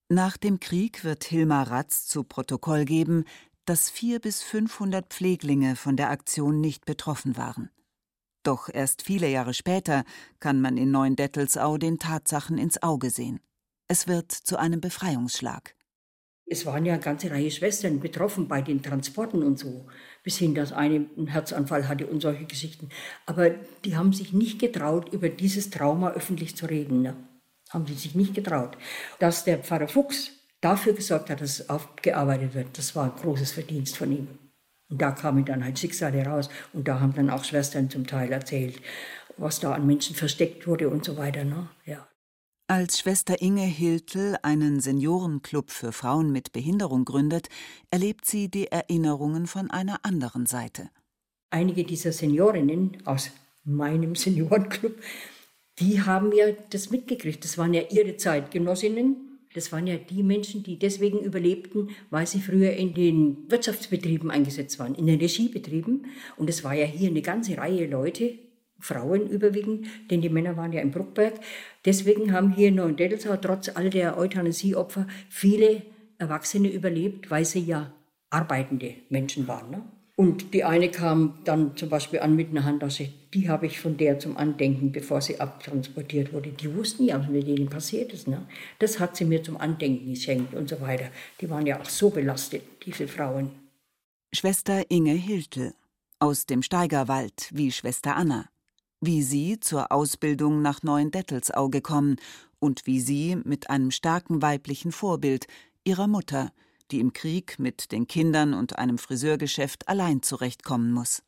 Nach 0.09 0.37
dem 0.37 0.61
Krieg 0.61 1.03
wird 1.03 1.25
Hilmar 1.25 1.69
Ratz 1.69 2.07
zu 2.07 2.23
Protokoll 2.23 2.85
geben, 2.85 3.25
dass 3.65 3.89
vier 3.89 4.21
bis 4.21 4.41
500 4.41 5.05
Pfleglinge 5.13 5.75
von 5.75 5.97
der 5.97 6.11
Aktion 6.11 6.61
nicht 6.61 6.85
betroffen 6.85 7.35
waren. 7.35 7.69
Doch 8.41 8.69
erst 8.73 9.01
viele 9.01 9.27
Jahre 9.27 9.53
später 9.53 10.05
kann 10.39 10.61
man 10.61 10.77
in 10.77 10.91
Neuendettelsau 10.91 11.77
den 11.77 11.99
Tatsachen 11.99 12.57
ins 12.57 12.81
Auge 12.81 13.09
sehen. 13.09 13.41
Es 13.89 14.07
wird 14.07 14.31
zu 14.31 14.57
einem 14.57 14.79
Befreiungsschlag. 14.79 15.75
Es 16.45 16.65
waren 16.65 16.85
ja 16.85 16.93
eine 16.93 17.03
ganze 17.03 17.29
Reihe 17.29 17.51
Schwestern 17.51 17.99
betroffen 17.99 18.47
bei 18.47 18.61
den 18.61 18.81
Transporten 18.81 19.43
und 19.43 19.59
so, 19.59 19.87
bis 20.23 20.37
hin, 20.37 20.55
dass 20.55 20.71
eine 20.71 21.09
einen 21.17 21.27
Herzanfall 21.27 21.89
hatte 21.89 22.07
und 22.07 22.21
solche 22.21 22.45
Geschichten. 22.45 22.87
Aber 23.25 23.49
die 23.83 23.97
haben 23.97 24.13
sich 24.13 24.31
nicht 24.31 24.57
getraut, 24.59 25.11
über 25.11 25.27
dieses 25.27 25.69
Trauma 25.69 26.11
öffentlich 26.11 26.55
zu 26.55 26.67
reden. 26.67 27.01
Ne? 27.01 27.17
Haben 27.71 27.85
sie 27.87 27.93
sich 27.93 28.15
nicht 28.15 28.33
getraut. 28.33 28.77
Dass 29.19 29.43
der 29.43 29.59
Pfarrer 29.59 29.87
Fuchs 29.87 30.31
dafür 30.61 30.93
gesorgt 30.93 31.29
hat, 31.29 31.41
dass 31.41 31.59
es 31.59 31.69
aufgearbeitet 31.69 32.53
wird, 32.53 32.77
das 32.77 32.95
war 32.95 33.05
ein 33.05 33.21
großes 33.21 33.51
Verdienst 33.51 33.97
von 33.97 34.11
ihm. 34.11 34.27
Und 34.89 35.01
da 35.01 35.11
kamen 35.11 35.45
dann 35.45 35.63
halt 35.63 35.77
Schicksale 35.77 36.25
raus. 36.25 36.49
Und 36.73 36.87
da 36.87 36.99
haben 36.99 37.13
dann 37.13 37.29
auch 37.29 37.43
Schwestern 37.43 37.89
zum 37.89 38.07
Teil 38.07 38.31
erzählt, 38.31 38.81
was 39.37 39.59
da 39.59 39.73
an 39.73 39.85
Menschen 39.85 40.15
versteckt 40.15 40.67
wurde 40.67 40.89
und 40.89 41.03
so 41.03 41.17
weiter. 41.17 41.43
Ne? 41.43 41.69
Ja. 41.85 42.07
Als 42.69 42.99
Schwester 42.99 43.41
Inge 43.41 43.65
Hiltel 43.65 44.37
einen 44.43 44.81
Seniorenclub 44.81 45.71
für 45.71 45.91
Frauen 45.91 46.31
mit 46.31 46.51
Behinderung 46.51 47.05
gründet, 47.05 47.47
erlebt 47.91 48.25
sie 48.25 48.49
die 48.49 48.67
Erinnerungen 48.67 49.47
von 49.47 49.71
einer 49.71 49.99
anderen 50.03 50.45
Seite. 50.45 50.89
Einige 51.49 51.85
dieser 51.85 52.11
Seniorinnen 52.11 52.97
aus 53.05 53.31
meinem 53.63 54.15
Seniorenclub, 54.17 54.95
die 55.79 56.01
haben 56.01 56.31
ja 56.31 56.47
das 56.69 56.89
mitgekriegt. 56.89 57.43
Das 57.43 57.57
waren 57.57 57.73
ja 57.73 57.81
ihre 57.89 58.17
Zeitgenossinnen, 58.17 59.27
das 59.53 59.71
waren 59.71 59.87
ja 59.87 59.95
die 59.95 60.21
Menschen, 60.23 60.61
die 60.61 60.77
deswegen 60.77 61.19
überlebten, 61.19 61.89
weil 62.11 62.27
sie 62.27 62.41
früher 62.41 62.73
in 62.73 62.93
den 62.93 63.49
Wirtschaftsbetrieben 63.49 64.29
eingesetzt 64.29 64.77
waren, 64.77 64.93
in 64.93 65.07
den 65.07 65.19
Regiebetrieben. 65.19 66.05
Und 66.35 66.49
es 66.49 66.63
war 66.63 66.75
ja 66.75 66.85
hier 66.85 67.09
eine 67.09 67.23
ganze 67.23 67.57
Reihe 67.57 67.87
Leute, 67.87 68.37
Frauen 68.79 69.27
überwiegend, 69.27 69.87
denn 70.11 70.21
die 70.21 70.29
Männer 70.29 70.57
waren 70.57 70.73
ja 70.73 70.81
im 70.81 70.91
Bruckberg. 70.91 71.33
Deswegen 71.85 72.31
haben 72.31 72.53
hier 72.53 72.67
in 72.67 72.75
Neuendettelsau 72.75 73.35
trotz 73.37 73.69
all 73.69 73.89
der 73.89 74.17
Euthanasieopfer 74.17 75.07
viele 75.29 75.81
Erwachsene 76.19 76.71
überlebt, 76.71 77.31
weil 77.31 77.45
sie 77.45 77.61
ja 77.61 77.91
arbeitende 78.29 78.93
Menschen 79.09 79.47
waren. 79.47 79.71
Ne? 79.71 79.81
Und 80.19 80.55
die 80.55 80.63
eine 80.63 80.89
kam 80.89 81.37
dann 81.43 81.77
zum 81.77 81.89
Beispiel 81.89 82.21
an 82.21 82.35
mit 82.35 82.49
einer 82.49 82.63
Handtasche, 82.63 83.09
die 83.35 83.49
habe 83.49 83.67
ich 83.67 83.79
von 83.79 83.97
der 83.97 84.17
zum 84.17 84.35
Andenken, 84.35 84.91
bevor 84.91 85.21
sie 85.21 85.39
abtransportiert 85.39 86.33
wurde. 86.33 86.49
Die 86.49 86.75
wussten 86.75 87.05
ja, 87.05 87.19
was 87.19 87.29
mit 87.29 87.47
denen 87.47 87.69
passiert 87.69 88.11
ist. 88.11 88.27
Ne? 88.27 88.43
Das 88.79 88.99
hat 88.99 89.15
sie 89.15 89.25
mir 89.25 89.43
zum 89.43 89.57
Andenken 89.57 90.09
geschenkt 90.09 90.55
und 90.55 90.69
so 90.69 90.81
weiter. 90.81 91.11
Die 91.39 91.47
waren 91.51 91.67
ja 91.67 91.79
auch 91.79 91.85
so 91.85 92.09
belastet, 92.09 92.63
diese 92.83 93.07
Frauen. 93.07 93.51
Schwester 94.33 94.89
Inge 94.89 95.13
Hiltel 95.13 95.75
aus 96.17 96.47
dem 96.47 96.63
Steigerwald, 96.63 97.51
wie 97.53 97.71
Schwester 97.71 98.15
Anna. 98.15 98.49
Wie 98.99 99.21
sie 99.21 99.59
zur 99.59 99.91
Ausbildung 99.91 100.63
nach 100.63 100.81
Neuendettelsau 100.81 101.69
gekommen 101.69 102.15
und 102.57 102.87
wie 102.87 103.01
sie 103.01 103.37
mit 103.43 103.69
einem 103.69 103.91
starken 103.91 104.41
weiblichen 104.41 104.91
Vorbild, 104.91 105.45
ihrer 105.83 106.07
Mutter, 106.07 106.51
die 106.91 106.99
im 106.99 107.13
Krieg 107.13 107.59
mit 107.59 107.91
den 107.91 108.07
Kindern 108.07 108.53
und 108.53 108.77
einem 108.77 108.97
Friseurgeschäft 108.97 109.87
allein 109.87 110.21
zurechtkommen 110.21 110.91
muss. 110.91 111.23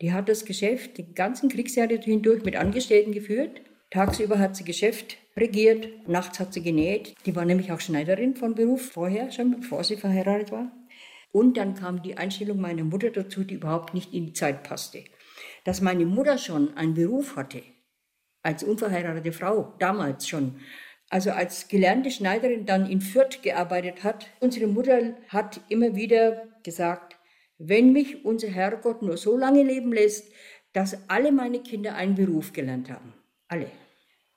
Die 0.00 0.12
hat 0.12 0.28
das 0.28 0.44
Geschäft 0.44 0.98
die 0.98 1.14
ganzen 1.14 1.48
Kriegsjahre 1.48 1.96
hindurch 1.96 2.44
mit 2.44 2.56
Angestellten 2.56 3.12
geführt. 3.12 3.62
Tagsüber 3.90 4.38
hat 4.38 4.56
sie 4.56 4.64
Geschäft 4.64 5.16
regiert, 5.36 6.08
nachts 6.08 6.40
hat 6.40 6.52
sie 6.52 6.62
genäht. 6.62 7.14
Die 7.26 7.36
war 7.36 7.44
nämlich 7.44 7.72
auch 7.72 7.80
Schneiderin 7.80 8.34
von 8.34 8.54
Beruf 8.54 8.90
vorher, 8.92 9.30
schon 9.30 9.60
bevor 9.60 9.84
sie 9.84 9.96
verheiratet 9.96 10.50
war. 10.50 10.72
Und 11.30 11.56
dann 11.56 11.74
kam 11.74 12.02
die 12.02 12.16
Einstellung 12.16 12.60
meiner 12.60 12.84
Mutter 12.84 13.10
dazu, 13.10 13.44
die 13.44 13.54
überhaupt 13.54 13.94
nicht 13.94 14.12
in 14.12 14.26
die 14.26 14.32
Zeit 14.32 14.62
passte. 14.64 15.04
Dass 15.64 15.80
meine 15.80 16.04
Mutter 16.04 16.36
schon 16.36 16.76
einen 16.76 16.94
Beruf 16.94 17.36
hatte, 17.36 17.62
als 18.42 18.64
unverheiratete 18.64 19.32
Frau, 19.32 19.74
damals 19.78 20.28
schon, 20.28 20.60
also 21.12 21.30
als 21.30 21.68
gelernte 21.68 22.10
Schneiderin 22.10 22.64
dann 22.64 22.90
in 22.90 23.02
Fürth 23.02 23.42
gearbeitet 23.42 24.02
hat. 24.02 24.28
Unsere 24.40 24.66
Mutter 24.66 25.14
hat 25.28 25.60
immer 25.68 25.94
wieder 25.94 26.48
gesagt, 26.62 27.16
wenn 27.58 27.92
mich 27.92 28.24
unser 28.24 28.48
Herrgott 28.48 29.02
nur 29.02 29.18
so 29.18 29.36
lange 29.36 29.62
leben 29.62 29.92
lässt, 29.92 30.32
dass 30.72 31.10
alle 31.10 31.30
meine 31.30 31.60
Kinder 31.60 31.94
einen 31.96 32.14
Beruf 32.14 32.54
gelernt 32.54 32.90
haben, 32.90 33.12
alle, 33.46 33.66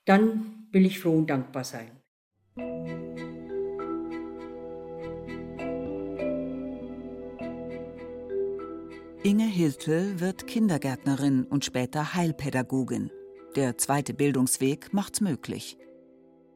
dann 0.03 0.67
will 0.71 0.85
ich 0.85 0.99
froh 0.99 1.13
und 1.13 1.29
dankbar 1.29 1.63
sein. 1.63 1.91
Inge 9.23 9.47
Hiltel 9.47 10.19
wird 10.19 10.45
Kindergärtnerin 10.45 11.45
und 11.45 11.63
später 11.63 12.13
Heilpädagogin. 12.13 13.11
Der 13.55 13.77
zweite 13.77 14.13
Bildungsweg 14.13 14.93
macht's 14.93 15.21
möglich. 15.21 15.77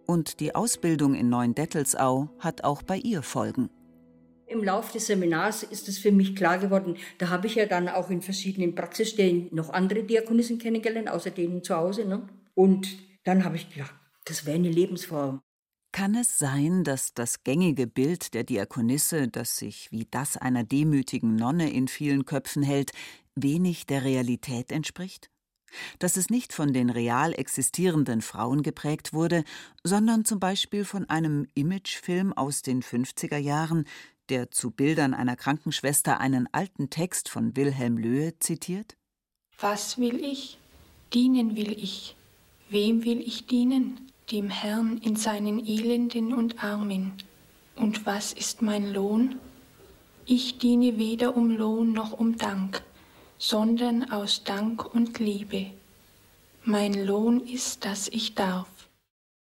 Und 0.10 0.40
die 0.40 0.56
Ausbildung 0.56 1.14
in 1.14 1.30
Neuendettelsau 1.30 2.30
hat 2.40 2.64
auch 2.64 2.82
bei 2.82 2.98
ihr 2.98 3.22
Folgen. 3.22 3.70
Im 4.48 4.64
Laufe 4.64 4.94
des 4.94 5.06
Seminars 5.06 5.62
ist 5.62 5.88
es 5.88 6.00
für 6.00 6.12
mich 6.12 6.36
klar 6.36 6.58
geworden, 6.58 6.98
da 7.20 7.30
habe 7.30 7.46
ich 7.46 7.54
ja 7.54 7.68
dann 7.68 7.88
auch 7.88 8.10
in 8.10 8.24
verschiedenen 8.24 8.74
Praxisstellen 8.74 9.50
noch 9.52 9.70
andere 9.70 10.02
Diakonissen 10.02 10.58
kennengelernt, 10.58 11.12
außer 11.12 11.30
denen 11.30 11.64
zu 11.64 11.76
Hause. 11.76 12.06
Ne? 12.06 12.28
Und 12.56 12.88
dann 13.24 13.44
habe 13.44 13.58
ich 13.58 13.70
gedacht, 13.70 13.94
das 14.26 14.48
wäre 14.48 14.56
eine 14.56 14.72
Lebensform. 14.72 15.42
Kann 15.92 16.16
es 16.16 16.40
sein, 16.40 16.84
dass 16.84 17.14
das 17.14 17.44
gängige 17.44 17.86
Bild 17.86 18.34
der 18.34 18.44
Diakonisse, 18.44 19.28
das 19.28 19.58
sich 19.58 19.92
wie 19.92 20.08
das 20.10 20.38
einer 20.38 20.64
demütigen 20.64 21.36
Nonne 21.36 21.72
in 21.72 21.88
vielen 21.88 22.26
Köpfen 22.26 22.64
hält, 22.64 22.94
wenig 23.36 23.86
der 23.86 24.04
Realität 24.04 24.72
entspricht? 24.72 25.30
Dass 26.00 26.18
es 26.18 26.30
nicht 26.30 26.54
von 26.54 26.74
den 26.74 26.90
real 26.90 27.34
existierenden 27.34 28.22
Frauen 28.22 28.64
geprägt 28.64 29.14
wurde, 29.14 29.44
sondern 29.84 30.26
zum 30.26 30.40
Beispiel 30.40 30.86
von 30.86 31.10
einem 31.10 31.48
Imagefilm 31.54 32.34
aus 32.34 32.62
den 32.62 32.82
50er 32.82 33.38
Jahren, 33.38 33.86
der 34.30 34.52
zu 34.52 34.72
Bildern 34.72 35.14
einer 35.14 35.36
Krankenschwester 35.36 36.20
einen 36.20 36.48
alten 36.52 36.90
Text 36.90 37.30
von 37.30 37.56
Wilhelm 37.56 37.98
Löhe 37.98 38.38
zitiert? 38.40 38.96
Was 39.60 39.98
will 39.98 40.24
ich? 40.24 40.58
Dienen 41.14 41.56
will 41.56 41.72
ich. 41.72 42.16
Wem 42.70 43.04
will 43.04 43.20
ich 43.20 43.48
dienen? 43.48 44.12
Dem 44.32 44.50
Herrn 44.50 45.00
in 45.00 45.16
seinen 45.16 45.66
Elenden 45.66 46.34
und 46.34 46.64
Armen. 46.64 47.14
Und 47.76 48.06
was 48.06 48.32
ist 48.32 48.62
mein 48.62 48.94
Lohn? 48.94 49.40
Ich 50.26 50.60
diene 50.60 51.00
weder 51.00 51.36
um 51.36 51.50
Lohn 51.50 51.94
noch 51.94 52.14
um 52.14 52.38
Dank 52.38 52.84
sondern 53.40 54.12
aus 54.12 54.44
Dank 54.44 54.94
und 54.94 55.18
Liebe. 55.18 55.68
Mein 56.66 57.06
Lohn 57.06 57.40
ist, 57.40 57.86
dass 57.86 58.10
ich 58.10 58.36
darf. 58.36 58.68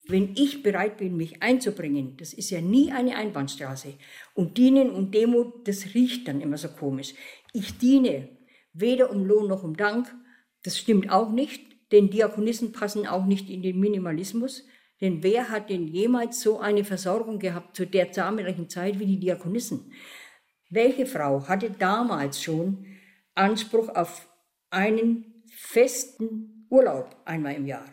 Wenn 0.08 0.34
ich 0.36 0.64
bereit 0.64 0.98
bin, 0.98 1.16
mich 1.16 1.44
einzubringen, 1.44 2.18
das 2.18 2.34
ist 2.34 2.50
ja 2.50 2.62
nie 2.62 2.92
eine 2.92 3.16
Einbahnstraße. 3.16 3.94
Und 4.34 4.58
dienen 4.58 4.90
und 4.90 5.14
Demut, 5.14 5.68
das 5.68 5.94
riecht 5.94 6.28
dann 6.28 6.42
immer 6.42 6.58
so 6.58 6.68
komisch. 6.68 7.14
Ich 7.54 7.78
diene 7.78 8.30
weder 8.74 9.12
um 9.12 9.24
Lohn 9.24 9.48
noch 9.48 9.64
um 9.64 9.78
Dank, 9.78 10.14
das 10.64 10.80
stimmt 10.80 11.12
auch 11.12 11.32
nicht, 11.32 11.64
denn 11.92 12.10
Diakonissen 12.10 12.72
passen 12.72 13.06
auch 13.06 13.26
nicht 13.26 13.50
in 13.52 13.62
den 13.62 13.80
Minimalismus. 13.80 14.64
Denn 15.00 15.22
wer 15.22 15.50
hat 15.50 15.70
denn 15.70 15.88
jemals 15.88 16.42
so 16.42 16.60
eine 16.60 16.84
Versorgung 16.84 17.38
gehabt 17.38 17.76
zu 17.76 17.86
der 17.86 18.12
zahlreichen 18.12 18.68
Zeit 18.68 19.00
wie 19.00 19.06
die 19.06 19.20
Diakonissen? 19.20 19.92
Welche 20.72 21.06
Frau 21.06 21.48
hatte 21.48 21.70
damals 21.70 22.42
schon 22.42 22.86
Anspruch 23.36 23.90
auf 23.90 24.28
einen 24.70 25.44
festen 25.50 26.68
Urlaub 26.70 27.16
einmal 27.26 27.56
im 27.56 27.66
Jahr. 27.66 27.86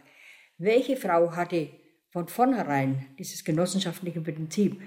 Welche 0.58 0.96
Frau 0.96 1.32
hatte 1.36 1.68
von 2.10 2.28
vornherein 2.28 3.06
dieses 3.18 3.44
genossenschaftliche 3.44 4.20
Prinzip 4.20 4.80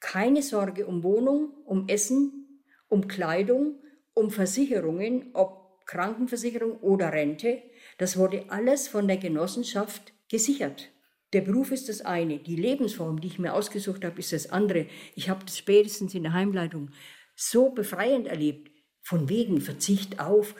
keine 0.00 0.42
Sorge 0.42 0.86
um 0.86 1.02
Wohnung, 1.02 1.52
um 1.64 1.88
Essen, 1.88 2.64
um 2.88 3.06
Kleidung, 3.06 3.80
um 4.14 4.30
Versicherungen, 4.30 5.30
ob 5.34 5.84
Krankenversicherung 5.86 6.78
oder 6.78 7.12
Rente. 7.12 7.62
Das 7.98 8.16
wurde 8.16 8.44
alles 8.48 8.88
von 8.88 9.08
der 9.08 9.16
Genossenschaft 9.16 10.12
gesichert. 10.28 10.90
Der 11.32 11.42
Beruf 11.42 11.70
ist 11.70 11.88
das 11.88 12.00
eine, 12.00 12.38
die 12.38 12.56
Lebensform, 12.56 13.20
die 13.20 13.28
ich 13.28 13.38
mir 13.38 13.54
ausgesucht 13.54 14.04
habe, 14.04 14.18
ist 14.18 14.32
das 14.32 14.50
andere. 14.50 14.86
Ich 15.14 15.28
habe 15.28 15.44
das 15.44 15.58
spätestens 15.58 16.14
in 16.14 16.24
der 16.24 16.32
Heimleitung 16.32 16.90
so 17.36 17.70
befreiend 17.70 18.26
erlebt. 18.26 18.70
Von 19.02 19.28
wegen 19.28 19.60
Verzicht 19.60 20.20
auf. 20.20 20.54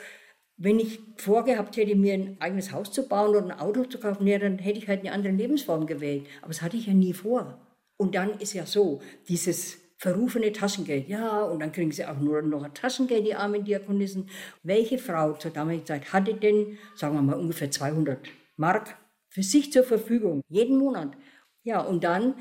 Wenn 0.57 0.79
ich 0.79 1.00
vorgehabt 1.16 1.76
hätte, 1.76 1.96
mir 1.96 2.14
ein 2.14 2.37
eigenes 2.40 2.72
Haus 2.72 2.92
zu 2.92 3.09
bauen 3.09 3.31
oder 3.31 3.44
ein 3.44 3.59
Auto 3.59 3.85
zu 3.85 3.98
kaufen, 3.98 4.26
ja, 4.26 4.38
dann 4.38 4.59
hätte 4.59 4.79
ich 4.79 4.88
halt 4.88 5.00
eine 5.00 5.12
andere 5.12 5.33
Lebensform 5.33 5.87
gewählt. 5.87 6.26
Aber 6.40 6.48
das 6.48 6.62
hatte 6.62 6.76
ich 6.76 6.87
ja 6.87 6.94
nie 6.94 7.14
vor. 7.14 7.66
Und 7.96 8.14
dann 8.14 8.38
ist 8.40 8.55
ja 8.55 8.66
so, 8.66 9.00
dieses 9.29 9.79
verrufene 10.00 10.50
Taschengeld. 10.53 11.09
Ja, 11.09 11.42
und 11.42 11.61
dann 11.61 11.72
kriegen 11.72 11.92
sie 11.92 12.07
auch 12.07 12.18
nur 12.18 12.40
noch 12.40 12.62
ein 12.62 12.72
Taschengeld, 12.72 13.26
die 13.26 13.35
armen 13.35 13.64
Diakonissen. 13.64 14.31
Welche 14.62 14.96
Frau 14.96 15.35
zur 15.35 15.50
damaligen 15.50 15.85
Zeit 15.85 16.11
hatte 16.14 16.33
denn, 16.33 16.79
sagen 16.96 17.14
wir 17.14 17.22
mal, 17.22 17.38
ungefähr 17.38 17.70
200 17.70 18.18
Mark 18.57 18.96
für 19.29 19.42
sich 19.42 19.70
zur 19.70 19.85
Verfügung, 19.85 20.40
jeden 20.48 20.79
Monat? 20.79 21.18
Ja, 21.62 21.83
und 21.83 22.03
dann, 22.03 22.35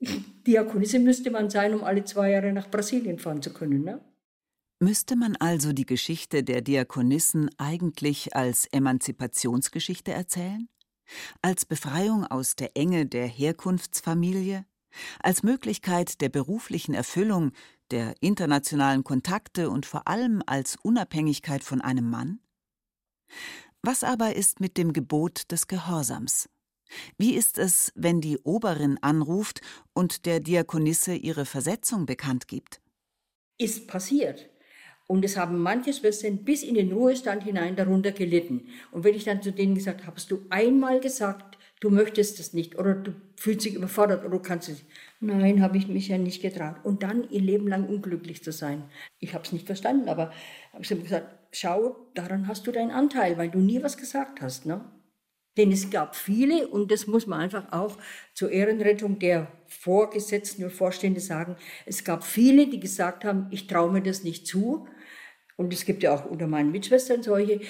Diakonisse 0.46 0.98
müsste 0.98 1.30
man 1.30 1.50
sein, 1.50 1.72
um 1.72 1.84
alle 1.84 2.02
zwei 2.02 2.32
Jahre 2.32 2.52
nach 2.52 2.68
Brasilien 2.68 3.20
fahren 3.20 3.42
zu 3.42 3.52
können. 3.52 3.84
Ne? 3.84 4.00
Müsste 4.80 5.16
man 5.16 5.34
also 5.34 5.72
die 5.72 5.86
Geschichte 5.86 6.44
der 6.44 6.62
Diakonissen 6.62 7.50
eigentlich 7.58 8.36
als 8.36 8.66
Emanzipationsgeschichte 8.66 10.12
erzählen? 10.12 10.68
Als 11.42 11.64
Befreiung 11.64 12.24
aus 12.24 12.54
der 12.54 12.76
Enge 12.76 13.04
der 13.06 13.26
Herkunftsfamilie? 13.26 14.64
Als 15.20 15.42
Möglichkeit 15.42 16.20
der 16.20 16.28
beruflichen 16.28 16.94
Erfüllung, 16.94 17.50
der 17.90 18.14
internationalen 18.20 19.02
Kontakte 19.02 19.68
und 19.68 19.84
vor 19.84 20.06
allem 20.06 20.44
als 20.46 20.76
Unabhängigkeit 20.76 21.64
von 21.64 21.80
einem 21.80 22.08
Mann? 22.08 22.38
Was 23.82 24.04
aber 24.04 24.36
ist 24.36 24.60
mit 24.60 24.76
dem 24.76 24.92
Gebot 24.92 25.50
des 25.50 25.66
Gehorsams? 25.66 26.48
Wie 27.16 27.34
ist 27.34 27.58
es, 27.58 27.92
wenn 27.96 28.20
die 28.20 28.38
Oberin 28.38 28.96
anruft 29.02 29.60
und 29.92 30.24
der 30.24 30.38
Diakonisse 30.38 31.14
ihre 31.16 31.46
Versetzung 31.46 32.06
bekannt 32.06 32.46
gibt? 32.46 32.80
Ist 33.58 33.88
passiert. 33.88 34.48
Und 35.08 35.24
es 35.24 35.36
haben 35.36 35.58
manche 35.58 35.92
Schwestern 35.92 36.44
bis 36.44 36.62
in 36.62 36.74
den 36.74 36.92
Ruhestand 36.92 37.42
hinein 37.42 37.74
darunter 37.74 38.12
gelitten. 38.12 38.68
Und 38.92 39.04
wenn 39.04 39.14
ich 39.14 39.24
dann 39.24 39.42
zu 39.42 39.50
denen 39.50 39.74
gesagt 39.74 40.06
habe, 40.06 40.16
hast 40.16 40.30
du 40.30 40.42
einmal 40.50 41.00
gesagt, 41.00 41.58
du 41.80 41.88
möchtest 41.88 42.38
das 42.38 42.52
nicht 42.52 42.78
oder 42.78 42.94
du 42.94 43.14
fühlst 43.34 43.64
dich 43.64 43.74
überfordert 43.74 44.20
oder 44.20 44.36
du 44.36 44.42
kannst 44.42 44.68
es 44.68 44.74
nicht. 44.76 44.86
Nein, 45.20 45.62
habe 45.62 45.78
ich 45.78 45.88
mich 45.88 46.08
ja 46.08 46.18
nicht 46.18 46.42
getraut. 46.42 46.76
Und 46.84 47.02
dann 47.02 47.28
ihr 47.30 47.40
Leben 47.40 47.68
lang 47.68 47.88
unglücklich 47.88 48.44
zu 48.44 48.52
sein. 48.52 48.84
Ich 49.18 49.32
habe 49.32 49.44
es 49.44 49.52
nicht 49.52 49.66
verstanden, 49.66 50.10
aber 50.10 50.30
habe 50.72 50.82
ich 50.82 50.88
gesagt, 50.88 51.34
schau, 51.52 51.96
daran 52.14 52.46
hast 52.46 52.66
du 52.66 52.72
deinen 52.72 52.90
Anteil, 52.90 53.38
weil 53.38 53.48
du 53.48 53.60
nie 53.60 53.82
was 53.82 53.96
gesagt 53.96 54.42
hast. 54.42 54.66
Ne? 54.66 54.84
Denn 55.56 55.72
es 55.72 55.90
gab 55.90 56.14
viele, 56.14 56.68
und 56.68 56.92
das 56.92 57.06
muss 57.06 57.26
man 57.26 57.40
einfach 57.40 57.72
auch 57.72 57.96
zur 58.34 58.50
Ehrenrettung 58.50 59.18
der 59.18 59.50
Vorgesetzten 59.66 60.64
und 60.64 60.70
Vorstände 60.70 61.20
sagen, 61.20 61.56
es 61.84 62.04
gab 62.04 62.22
viele, 62.24 62.68
die 62.68 62.78
gesagt 62.78 63.24
haben, 63.24 63.48
ich 63.50 63.66
traue 63.66 63.90
mir 63.90 64.02
das 64.02 64.22
nicht 64.22 64.46
zu. 64.46 64.86
Und 65.58 65.74
es 65.74 65.84
gibt 65.84 66.02
ja 66.02 66.14
auch 66.14 66.24
unter 66.24 66.46
meinen 66.46 66.70
Mitschwestern 66.70 67.22
solche, 67.22 67.60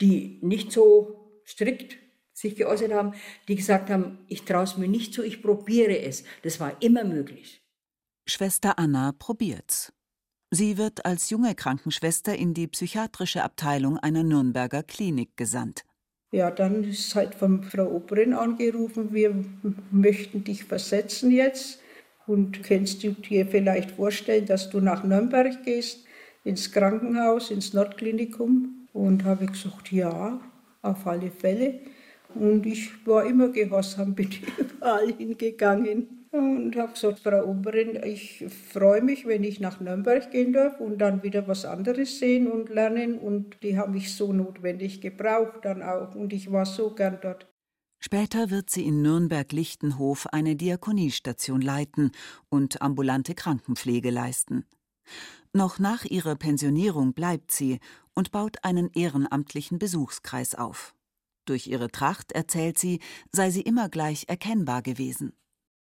die 0.00 0.38
nicht 0.42 0.72
so 0.72 1.40
strikt 1.46 1.98
sich 2.32 2.56
geäußert 2.56 2.92
haben, 2.92 3.14
die 3.48 3.56
gesagt 3.56 3.90
haben, 3.90 4.18
ich 4.28 4.42
traue 4.42 4.64
es 4.64 4.76
mir 4.76 4.88
nicht 4.88 5.14
zu, 5.14 5.22
ich 5.22 5.42
probiere 5.42 5.98
es. 6.00 6.24
Das 6.42 6.60
war 6.60 6.80
immer 6.82 7.04
möglich. 7.04 7.62
Schwester 8.26 8.78
Anna 8.78 9.12
probiert's. 9.12 9.92
Sie 10.50 10.78
wird 10.78 11.04
als 11.04 11.30
junge 11.30 11.54
Krankenschwester 11.54 12.34
in 12.34 12.54
die 12.54 12.66
psychiatrische 12.68 13.42
Abteilung 13.42 13.98
einer 13.98 14.22
Nürnberger 14.22 14.82
Klinik 14.82 15.36
gesandt. 15.36 15.84
Ja, 16.32 16.50
dann 16.50 16.84
ist 16.84 17.14
halt 17.14 17.34
von 17.34 17.62
Frau 17.62 17.86
Oberin 17.86 18.32
angerufen, 18.32 19.12
wir 19.12 19.44
möchten 19.90 20.44
dich 20.44 20.64
versetzen 20.64 21.30
jetzt. 21.30 21.80
Und 22.26 22.62
kannst 22.62 23.04
du 23.04 23.12
dir 23.12 23.46
vielleicht 23.46 23.92
vorstellen, 23.92 24.46
dass 24.46 24.68
du 24.70 24.80
nach 24.80 25.04
Nürnberg 25.04 25.62
gehst, 25.64 26.05
ins 26.46 26.72
Krankenhaus, 26.72 27.50
ins 27.50 27.74
Nordklinikum? 27.74 28.86
Und 28.92 29.24
habe 29.24 29.46
gesagt, 29.46 29.92
ja, 29.92 30.40
auf 30.80 31.06
alle 31.06 31.30
Fälle. 31.30 31.80
Und 32.34 32.64
ich 32.64 33.06
war 33.06 33.26
immer 33.26 33.48
gehorsam, 33.48 34.14
bin 34.14 34.30
überall 34.58 35.12
hingegangen 35.12 36.26
und 36.30 36.76
habe 36.76 36.92
gesagt, 36.92 37.20
Frau 37.20 37.44
Oberin, 37.44 37.98
ich 38.04 38.44
freue 38.72 39.02
mich, 39.02 39.26
wenn 39.26 39.44
ich 39.44 39.60
nach 39.60 39.80
Nürnberg 39.80 40.30
gehen 40.30 40.52
darf 40.52 40.80
und 40.80 40.98
dann 40.98 41.22
wieder 41.22 41.48
was 41.48 41.64
anderes 41.64 42.18
sehen 42.18 42.46
und 42.50 42.68
lernen. 42.68 43.18
Und 43.18 43.62
die 43.62 43.78
haben 43.78 43.94
mich 43.94 44.14
so 44.14 44.32
notwendig 44.32 45.00
gebraucht 45.00 45.64
dann 45.64 45.82
auch. 45.82 46.14
Und 46.14 46.32
ich 46.32 46.50
war 46.52 46.66
so 46.66 46.90
gern 46.90 47.18
dort. 47.22 47.46
Später 47.98 48.50
wird 48.50 48.70
sie 48.70 48.86
in 48.86 49.02
Nürnberg-Lichtenhof 49.02 50.26
eine 50.30 50.54
Diakoniestation 50.54 51.60
leiten 51.60 52.12
und 52.50 52.82
ambulante 52.82 53.34
Krankenpflege 53.34 54.10
leisten. 54.10 54.64
Noch 55.52 55.78
nach 55.78 56.04
ihrer 56.04 56.36
Pensionierung 56.36 57.14
bleibt 57.14 57.50
sie 57.50 57.80
und 58.14 58.32
baut 58.32 58.64
einen 58.64 58.90
ehrenamtlichen 58.92 59.78
Besuchskreis 59.78 60.54
auf. 60.54 60.94
Durch 61.46 61.66
ihre 61.68 61.90
Tracht, 61.90 62.32
erzählt 62.32 62.78
sie, 62.78 63.00
sei 63.32 63.50
sie 63.50 63.62
immer 63.62 63.88
gleich 63.88 64.24
erkennbar 64.28 64.82
gewesen. 64.82 65.32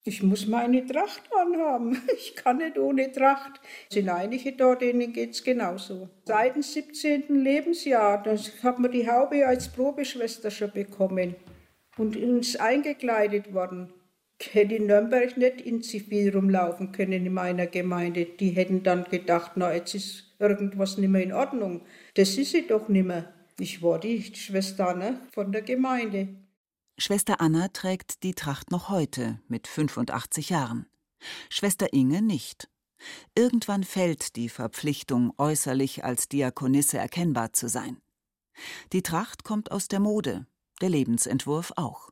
Ich 0.03 0.23
muss 0.23 0.47
meine 0.47 0.84
Tracht 0.86 1.21
anhaben. 1.39 2.01
Ich 2.17 2.36
kann 2.36 2.57
nicht 2.57 2.79
ohne 2.79 3.12
Tracht. 3.12 3.62
Sind 3.89 4.10
einige 4.10 4.53
da, 4.53 4.73
denen 4.73 5.13
geht 5.13 5.31
es 5.31 5.43
genauso. 5.43 6.10
Seit 6.25 6.55
dem 6.55 6.63
17. 6.63 7.27
Lebensjahr, 7.29 8.23
da 8.23 8.36
hat 8.63 8.79
man 8.79 8.91
die 8.91 9.07
Haube 9.10 9.45
als 9.45 9.71
Probeschwester 9.71 10.49
schon 10.49 10.71
bekommen 10.71 11.36
und 11.97 12.17
uns 12.17 12.55
eingekleidet 12.55 13.53
worden. 13.53 13.93
Hätte 14.54 14.75
in 14.75 14.88
Nürnberg 14.88 15.38
nicht 15.38 15.62
in 15.62 15.82
Zivil 15.82 16.34
rumlaufen 16.36 16.91
können 16.91 17.25
in 17.25 17.34
meiner 17.34 17.67
Gemeinde. 17.67 18.25
Die 18.25 18.49
hätten 18.51 18.84
dann 18.84 19.06
gedacht, 19.06 19.51
na, 19.56 19.73
jetzt 19.73 19.95
ist 19.95 20.36
irgendwas 20.39 20.97
nicht 20.97 21.10
mehr 21.10 21.23
in 21.23 21.34
Ordnung. 21.34 21.82
Das 22.15 22.38
ist 22.38 22.51
sie 22.51 22.67
doch 22.67 22.88
nicht 22.88 23.06
mehr. 23.06 23.34
Ich 23.60 23.84
war 23.84 23.99
die 23.99 24.23
Schwester 24.23 24.89
Anna 24.89 25.21
von 25.32 25.51
der 25.51 25.62
Gemeinde. 25.62 26.30
Schwester 26.97 27.41
Anna 27.41 27.67
trägt 27.69 28.23
die 28.23 28.34
Tracht 28.34 28.71
noch 28.71 28.89
heute 28.89 29.39
mit 29.47 29.67
85 29.67 30.49
Jahren. 30.49 30.88
Schwester 31.49 31.93
Inge 31.93 32.21
nicht. 32.21 32.69
Irgendwann 33.36 33.84
fällt 33.84 34.36
die 34.36 34.49
Verpflichtung, 34.49 35.34
äußerlich 35.38 36.04
als 36.04 36.30
Diakonisse 36.30 36.97
erkennbar 36.97 37.54
zu 37.54 37.69
sein. 37.69 37.97
Die 38.93 39.01
Tracht 39.01 39.43
kommt 39.43 39.71
aus 39.71 39.88
der 39.88 39.99
Mode, 39.99 40.45
der 40.82 40.89
Lebensentwurf 40.89 41.73
auch. 41.75 42.10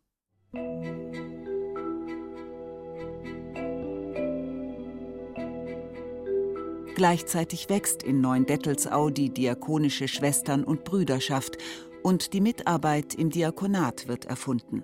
Gleichzeitig 7.00 7.70
wächst 7.70 8.04
in 8.04 8.20
Neuendettelsau 8.20 9.10
die 9.10 9.30
diakonische 9.30 10.10
Schwestern- 10.10 10.66
und 10.66 10.84
Brüderschaft 10.84 11.58
und 12.04 12.34
die 12.34 12.42
Mitarbeit 12.42 13.16
im 13.16 13.30
Diakonat 13.30 14.10
wird 14.10 14.26
erfunden. 14.26 14.84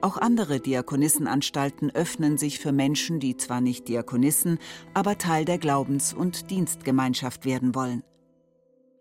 Auch 0.00 0.16
andere 0.16 0.60
Diakonissenanstalten 0.60 1.94
öffnen 1.94 2.38
sich 2.38 2.58
für 2.58 2.72
Menschen, 2.72 3.20
die 3.20 3.36
zwar 3.36 3.60
nicht 3.60 3.86
Diakonissen, 3.86 4.58
aber 4.94 5.18
Teil 5.18 5.44
der 5.44 5.58
Glaubens- 5.58 6.14
und 6.14 6.50
Dienstgemeinschaft 6.50 7.44
werden 7.44 7.74
wollen. 7.74 8.02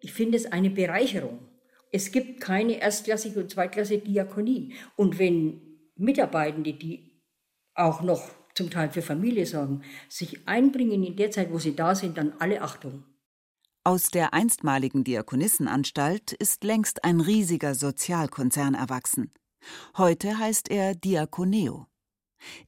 Ich 0.01 0.11
finde 0.11 0.37
es 0.37 0.45
eine 0.45 0.71
Bereicherung. 0.71 1.39
Es 1.93 2.11
gibt 2.11 2.41
keine 2.41 2.81
erstklassige 2.81 3.39
und 3.39 3.49
zweitklassige 3.49 4.01
Diakonie. 4.01 4.73
Und 4.97 5.19
wenn 5.19 5.61
Mitarbeitende, 5.95 6.73
die 6.73 7.21
auch 7.75 8.01
noch 8.01 8.29
zum 8.55 8.69
Teil 8.69 8.89
für 8.89 9.01
Familie 9.01 9.45
sorgen, 9.45 9.83
sich 10.09 10.47
einbringen 10.47 11.03
in 11.03 11.15
der 11.15 11.31
Zeit, 11.31 11.51
wo 11.51 11.59
sie 11.59 11.75
da 11.75 11.93
sind, 11.93 12.17
dann 12.17 12.33
alle 12.39 12.61
Achtung. 12.61 13.03
Aus 13.83 14.09
der 14.09 14.33
einstmaligen 14.33 15.03
Diakonissenanstalt 15.03 16.31
ist 16.31 16.63
längst 16.63 17.03
ein 17.03 17.19
riesiger 17.19 17.75
Sozialkonzern 17.75 18.73
erwachsen. 18.73 19.31
Heute 19.97 20.39
heißt 20.39 20.71
er 20.71 20.95
Diakoneo. 20.95 21.85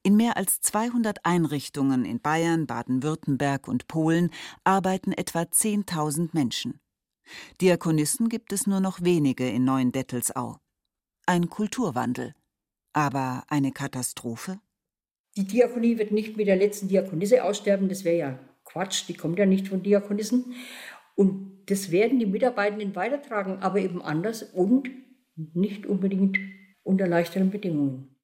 In 0.02 0.16
mehr 0.16 0.36
als 0.36 0.60
200 0.60 1.24
Einrichtungen 1.24 2.04
in 2.04 2.20
Bayern, 2.20 2.66
Baden-Württemberg 2.66 3.68
und 3.68 3.88
Polen 3.88 4.30
arbeiten 4.64 5.12
etwa 5.12 5.40
10.000 5.42 6.30
Menschen. 6.32 6.80
Diakonissen 7.60 8.28
gibt 8.28 8.52
es 8.52 8.66
nur 8.66 8.80
noch 8.80 9.02
wenige 9.02 9.48
in 9.48 9.64
Neuendettelsau. 9.64 10.58
Ein 11.26 11.48
Kulturwandel. 11.48 12.34
Aber 12.92 13.44
eine 13.48 13.72
Katastrophe? 13.72 14.60
Die 15.38 15.44
Diakonie 15.44 15.98
wird 15.98 16.10
nicht 16.10 16.36
mit 16.36 16.48
der 16.48 16.56
letzten 16.56 16.88
Diakonisse 16.88 17.44
aussterben, 17.44 17.88
das 17.88 18.04
wäre 18.04 18.18
ja 18.18 18.38
Quatsch, 18.64 19.04
die 19.06 19.14
kommt 19.14 19.38
ja 19.38 19.46
nicht 19.46 19.68
von 19.68 19.84
Diakonissen. 19.84 20.52
Und 21.14 21.62
das 21.66 21.92
werden 21.92 22.18
die 22.18 22.26
Mitarbeitenden 22.26 22.96
weitertragen, 22.96 23.58
aber 23.60 23.78
eben 23.78 24.02
anders 24.02 24.42
und 24.42 24.90
nicht 25.36 25.86
unbedingt 25.86 26.38
unter 26.82 27.06
leichteren 27.06 27.50
Bedingungen. 27.50 28.16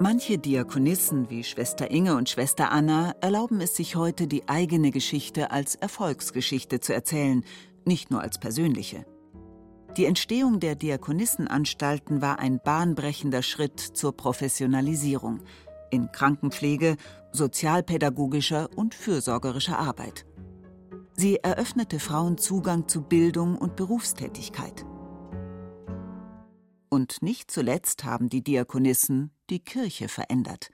Manche 0.00 0.38
Diakonissen 0.38 1.28
wie 1.28 1.42
Schwester 1.42 1.90
Inge 1.90 2.14
und 2.14 2.28
Schwester 2.28 2.70
Anna 2.70 3.16
erlauben 3.20 3.60
es 3.60 3.74
sich 3.74 3.96
heute, 3.96 4.28
die 4.28 4.48
eigene 4.48 4.92
Geschichte 4.92 5.50
als 5.50 5.74
Erfolgsgeschichte 5.74 6.78
zu 6.78 6.94
erzählen, 6.94 7.44
nicht 7.84 8.12
nur 8.12 8.20
als 8.20 8.38
persönliche. 8.38 9.04
Die 9.96 10.04
Entstehung 10.04 10.60
der 10.60 10.76
Diakonissenanstalten 10.76 12.22
war 12.22 12.38
ein 12.38 12.60
bahnbrechender 12.62 13.42
Schritt 13.42 13.80
zur 13.80 14.16
Professionalisierung 14.16 15.40
in 15.90 16.12
Krankenpflege, 16.12 16.96
sozialpädagogischer 17.32 18.68
und 18.76 18.94
fürsorgerischer 18.94 19.80
Arbeit. 19.80 20.26
Sie 21.14 21.38
eröffnete 21.38 21.98
Frauen 21.98 22.38
Zugang 22.38 22.86
zu 22.86 23.02
Bildung 23.02 23.58
und 23.58 23.74
Berufstätigkeit. 23.74 24.86
Und 26.88 27.20
nicht 27.20 27.50
zuletzt 27.50 28.04
haben 28.04 28.28
die 28.28 28.44
Diakonissen 28.44 29.32
die 29.50 29.60
Kirche 29.60 30.08
verändert. 30.08 30.70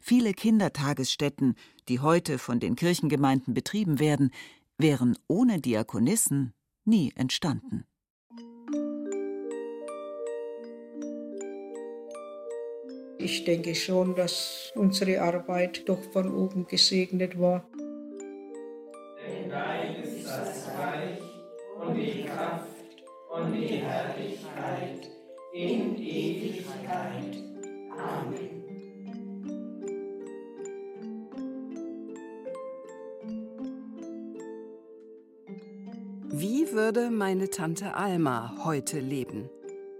Viele 0.00 0.32
Kindertagesstätten, 0.32 1.54
die 1.88 2.00
heute 2.00 2.38
von 2.38 2.60
den 2.60 2.76
Kirchengemeinden 2.76 3.54
betrieben 3.54 3.98
werden, 3.98 4.30
wären 4.78 5.18
ohne 5.26 5.60
Diakonissen 5.60 6.54
nie 6.84 7.12
entstanden. 7.14 7.84
Ich 13.20 13.44
denke 13.44 13.74
schon, 13.74 14.14
dass 14.14 14.72
unsere 14.76 15.20
Arbeit 15.20 15.88
doch 15.88 16.00
von 16.12 16.32
oben 16.32 16.66
gesegnet 16.66 17.38
war. 17.38 17.68
Tante 37.50 37.94
Alma 37.94 38.64
heute 38.64 39.00
leben? 39.00 39.48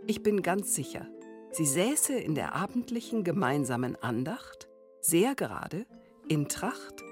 Ich 0.06 0.22
bin 0.22 0.42
ganz 0.42 0.74
sicher, 0.74 1.06
Sie 1.50 1.64
säße 1.64 2.12
in 2.12 2.34
der 2.34 2.54
abendlichen 2.54 3.24
gemeinsamen 3.24 3.96
Andacht, 3.96 4.68
sehr 5.00 5.34
gerade, 5.34 5.86
in 6.28 6.48
Tracht 6.48 7.02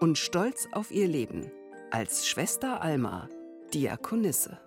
und 0.00 0.18
stolz 0.18 0.66
auf 0.72 0.90
ihr 0.90 1.06
Leben, 1.06 1.50
als 1.90 2.26
Schwester 2.26 2.82
Alma, 2.82 3.28
Diakonisse. 3.72 4.58